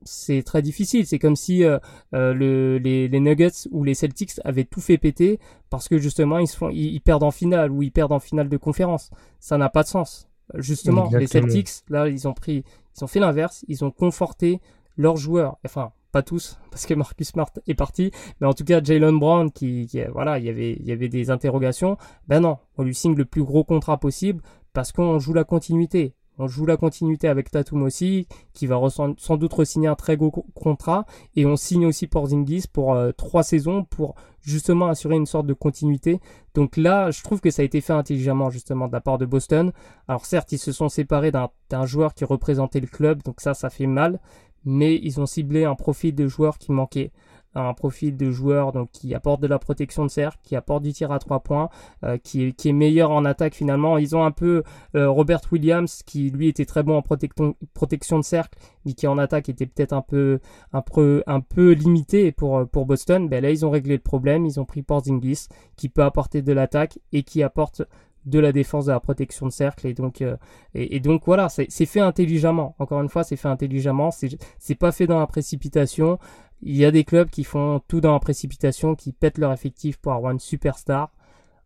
[0.04, 1.06] c'est très difficile.
[1.06, 1.78] C'est comme si euh,
[2.14, 5.38] euh, le, les, les, Nuggets ou les Celtics avaient tout fait péter
[5.70, 8.48] parce que justement ils, se font, ils, perdent en finale ou ils perdent en finale
[8.48, 9.10] de conférence.
[9.40, 10.28] Ça n'a pas de sens.
[10.54, 12.64] Justement, les Celtics, là, ils ont pris,
[12.96, 13.64] ils ont fait l'inverse.
[13.68, 14.60] Ils ont conforté
[14.96, 15.56] leurs joueurs.
[15.64, 19.50] Enfin, pas tous parce que Marcus Smart est parti, mais en tout cas Jalen Brown
[19.50, 21.96] qui, qui, voilà, il y avait, il y avait des interrogations.
[22.28, 24.42] Ben non, on lui signe le plus gros contrat possible
[24.72, 26.14] parce qu'on joue la continuité.
[26.38, 30.30] On joue la continuité avec Tatum aussi, qui va sans doute signer un très gros
[30.54, 31.06] contrat.
[31.36, 35.46] Et on signe aussi pour Zingis pour euh, trois saisons pour justement assurer une sorte
[35.46, 36.20] de continuité.
[36.54, 39.26] Donc là, je trouve que ça a été fait intelligemment justement de la part de
[39.26, 39.72] Boston.
[40.08, 43.70] Alors certes, ils se sont séparés d'un joueur qui représentait le club, donc ça, ça
[43.70, 44.20] fait mal.
[44.64, 47.12] mais ils ont ciblé un profil de joueur qui manquait
[47.54, 50.92] un profil de joueur donc qui apporte de la protection de cercle, qui apporte du
[50.92, 51.68] tir à trois points,
[52.04, 53.98] euh, qui, est, qui est meilleur en attaque finalement.
[53.98, 54.62] Ils ont un peu
[54.94, 59.18] euh, Robert Williams qui lui était très bon en protection, de cercle, mais qui en
[59.18, 60.40] attaque était peut-être un peu
[60.72, 63.28] un peu un peu limité pour pour Boston.
[63.28, 66.52] Ben là ils ont réglé le problème, ils ont pris Porzingis qui peut apporter de
[66.52, 67.82] l'attaque et qui apporte
[68.26, 69.86] de la défense de la protection de cercle.
[69.86, 70.36] Et donc euh,
[70.74, 72.74] et, donc voilà c'est fait intelligemment.
[72.78, 74.10] Encore une fois c'est fait intelligemment.
[74.10, 76.18] C'est pas fait dans la précipitation
[76.62, 79.96] il y a des clubs qui font tout dans la précipitation, qui pètent leur effectif
[79.98, 81.10] pour avoir une superstar.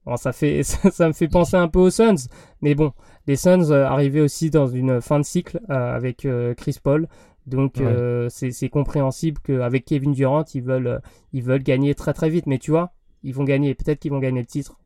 [0.07, 2.28] Bon, ça fait, ça, me fait penser un peu aux Suns,
[2.62, 2.93] mais bon,
[3.27, 7.09] les Suns euh, arrivaient aussi dans une fin de cycle euh, avec euh, Chris Paul,
[7.47, 7.81] donc
[8.28, 11.01] c'est compréhensible qu'avec Kevin Durant, ils veulent,
[11.32, 12.47] ils veulent gagner très très vite.
[12.47, 12.93] Mais tu vois,
[13.23, 14.78] ils vont gagner, peut-être qu'ils vont gagner le titre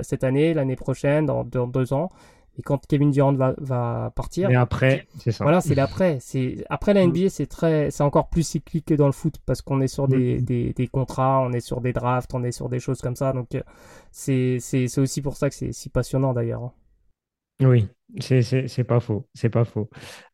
[0.00, 2.08] cette année, l'année prochaine, dans deux ans.
[2.58, 4.50] Et quand Kevin Durant va, va partir.
[4.50, 5.44] Et après, c'est ça.
[5.44, 6.18] Voilà, c'est l'après.
[6.20, 9.62] C'est après la NBA, c'est très, c'est encore plus cyclique que dans le foot parce
[9.62, 10.44] qu'on est sur des, mm.
[10.44, 13.32] des, des, contrats, on est sur des drafts, on est sur des choses comme ça.
[13.32, 13.60] Donc euh,
[14.10, 16.62] c'est c'est aussi pour ça que c'est si passionnant d'ailleurs.
[16.62, 16.72] Hein.
[17.62, 17.88] Oui,
[18.20, 19.88] c'est pas faux, c'est pas faux.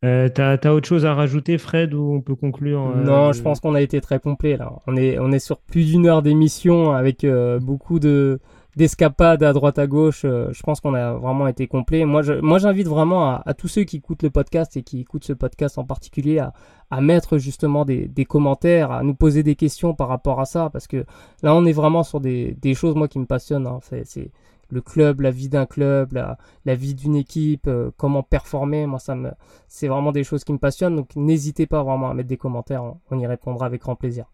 [0.05, 3.41] Euh, T'as as autre chose à rajouter, Fred, ou on peut conclure euh, Non, je
[3.43, 4.73] pense qu'on a été très complet là.
[4.89, 8.41] On est on est sur plus d'une heure d'émission avec euh, beaucoup de
[8.77, 10.23] d'escapades à droite à gauche.
[10.25, 12.05] Euh, je pense qu'on a vraiment été complet.
[12.05, 15.25] Moi, je, moi, j'invite vraiment à, tous ceux qui écoutent le podcast et qui écoutent
[15.25, 16.53] ce podcast en particulier à,
[16.91, 20.71] à mettre justement des, des, commentaires, à nous poser des questions par rapport à ça,
[20.71, 21.05] parce que
[21.43, 23.67] là, on est vraiment sur des, des choses moi qui me passionnent.
[23.67, 23.81] Hein.
[23.83, 24.31] C'est
[24.71, 28.87] le club, la vie d'un club, la, la vie d'une équipe, euh, comment performer.
[28.87, 29.31] Moi, ça me,
[29.69, 30.97] c'est vraiment des choses qui me passionnent.
[30.97, 32.83] Donc, n'hésitez pas vraiment à mettre des commentaires.
[33.11, 34.33] on y répondra avec grand plaisir.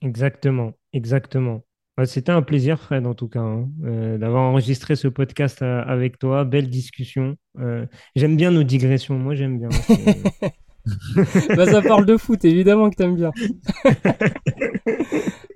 [0.00, 1.62] Exactement, exactement.
[2.06, 6.18] C'était un plaisir, Fred, en tout cas, hein, euh, d'avoir enregistré ce podcast euh, avec
[6.18, 6.44] toi.
[6.44, 7.36] Belle discussion.
[7.58, 9.18] Euh, j'aime bien nos digressions.
[9.18, 9.68] Moi, j'aime bien.
[11.56, 13.32] bah, ça parle de foot, évidemment que tu aimes bien.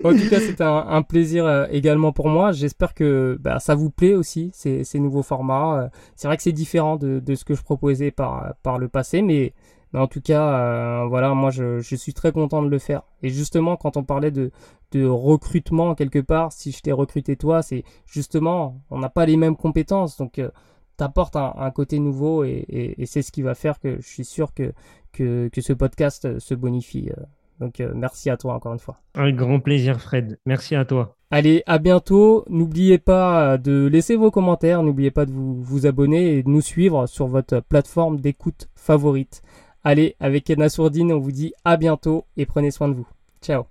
[0.04, 2.50] en tout cas, c'était un, plaisir également pour moi.
[2.50, 5.90] J'espère que bah, ça vous plaît aussi, ces, ces nouveaux formats.
[6.16, 9.22] c'est vrai que c'est différent de, de, ce que je proposais par, par le passé,
[9.22, 9.54] mais
[9.92, 13.02] mais en tout cas, euh, voilà, moi je, je, suis très content de le faire.
[13.22, 14.50] Et justement, quand on parlait de,
[14.92, 19.36] de recrutement quelque part, si je t'ai recruté toi, c'est justement, on n'a pas les
[19.36, 20.50] mêmes compétences, donc euh,
[20.96, 24.06] t'apportes un, un, côté nouveau et, et, et c'est ce qui va faire que je
[24.06, 24.72] suis sûr que,
[25.12, 27.10] que, que ce podcast euh, se bonifie.
[27.10, 27.22] Euh.
[27.60, 28.96] Donc merci à toi encore une fois.
[29.14, 31.14] Un grand plaisir Fred, merci à toi.
[31.30, 32.44] Allez, à bientôt.
[32.48, 36.60] N'oubliez pas de laisser vos commentaires, n'oubliez pas de vous, vous abonner et de nous
[36.60, 39.42] suivre sur votre plateforme d'écoute favorite.
[39.84, 43.06] Allez, avec Edna Sourdine, on vous dit à bientôt et prenez soin de vous.
[43.40, 43.66] Ciao.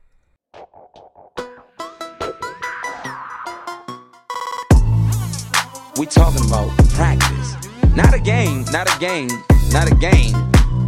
[5.97, 7.55] We talking about practice.
[7.95, 9.29] Not a game, not a game,
[9.71, 10.35] not a game.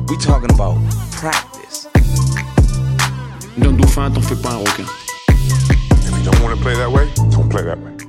[0.10, 0.76] We talking about
[1.12, 1.88] practice.
[3.58, 4.86] D'un dauphin, t'en fais pas un requin.
[5.30, 8.03] If you don't want to play that way, don't play that way.